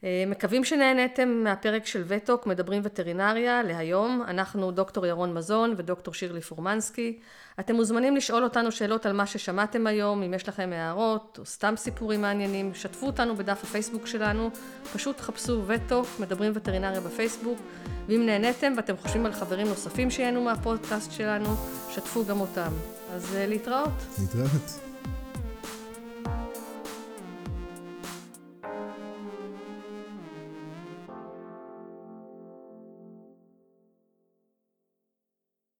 Uh, 0.00 0.04
מקווים 0.26 0.64
שנהניתם 0.64 1.28
מהפרק 1.28 1.86
של 1.86 2.04
וטוק, 2.06 2.46
מדברים 2.46 2.82
וטרינריה, 2.84 3.62
להיום. 3.62 4.22
אנחנו 4.28 4.70
דוקטור 4.70 5.06
ירון 5.06 5.34
מזון 5.34 5.74
ודוקטור 5.76 6.14
שירלי 6.14 6.40
פורמנסקי. 6.40 7.18
אתם 7.60 7.74
מוזמנים 7.74 8.16
לשאול 8.16 8.44
אותנו 8.44 8.72
שאלות 8.72 9.06
על 9.06 9.12
מה 9.12 9.26
ששמעתם 9.26 9.86
היום, 9.86 10.22
אם 10.22 10.34
יש 10.34 10.48
לכם 10.48 10.70
הערות, 10.72 11.36
או 11.38 11.46
סתם 11.46 11.74
סיפורים 11.76 12.22
מעניינים, 12.22 12.74
שתפו 12.74 13.06
אותנו 13.06 13.36
בדף 13.36 13.64
הפייסבוק 13.64 14.06
שלנו. 14.06 14.50
פשוט 14.92 15.20
חפשו 15.20 15.62
וטוק, 15.66 16.06
מדברים 16.20 16.52
וטרינריה 16.54 17.00
בפייסבוק. 17.00 17.58
ואם 18.08 18.26
נהניתם 18.26 18.72
ואתם 18.76 18.96
חושבים 18.96 19.26
על 19.26 19.32
חברים 19.32 19.66
נוספים 19.66 20.10
שיהנו 20.10 20.44
מהפודקאסט 20.44 21.12
שלנו, 21.12 21.48
שתפו 21.90 22.24
גם 22.24 22.40
אותם. 22.40 22.70
אז 23.12 23.24
uh, 23.24 23.36
להתראות. 23.48 23.90
להתראות. 24.18 24.85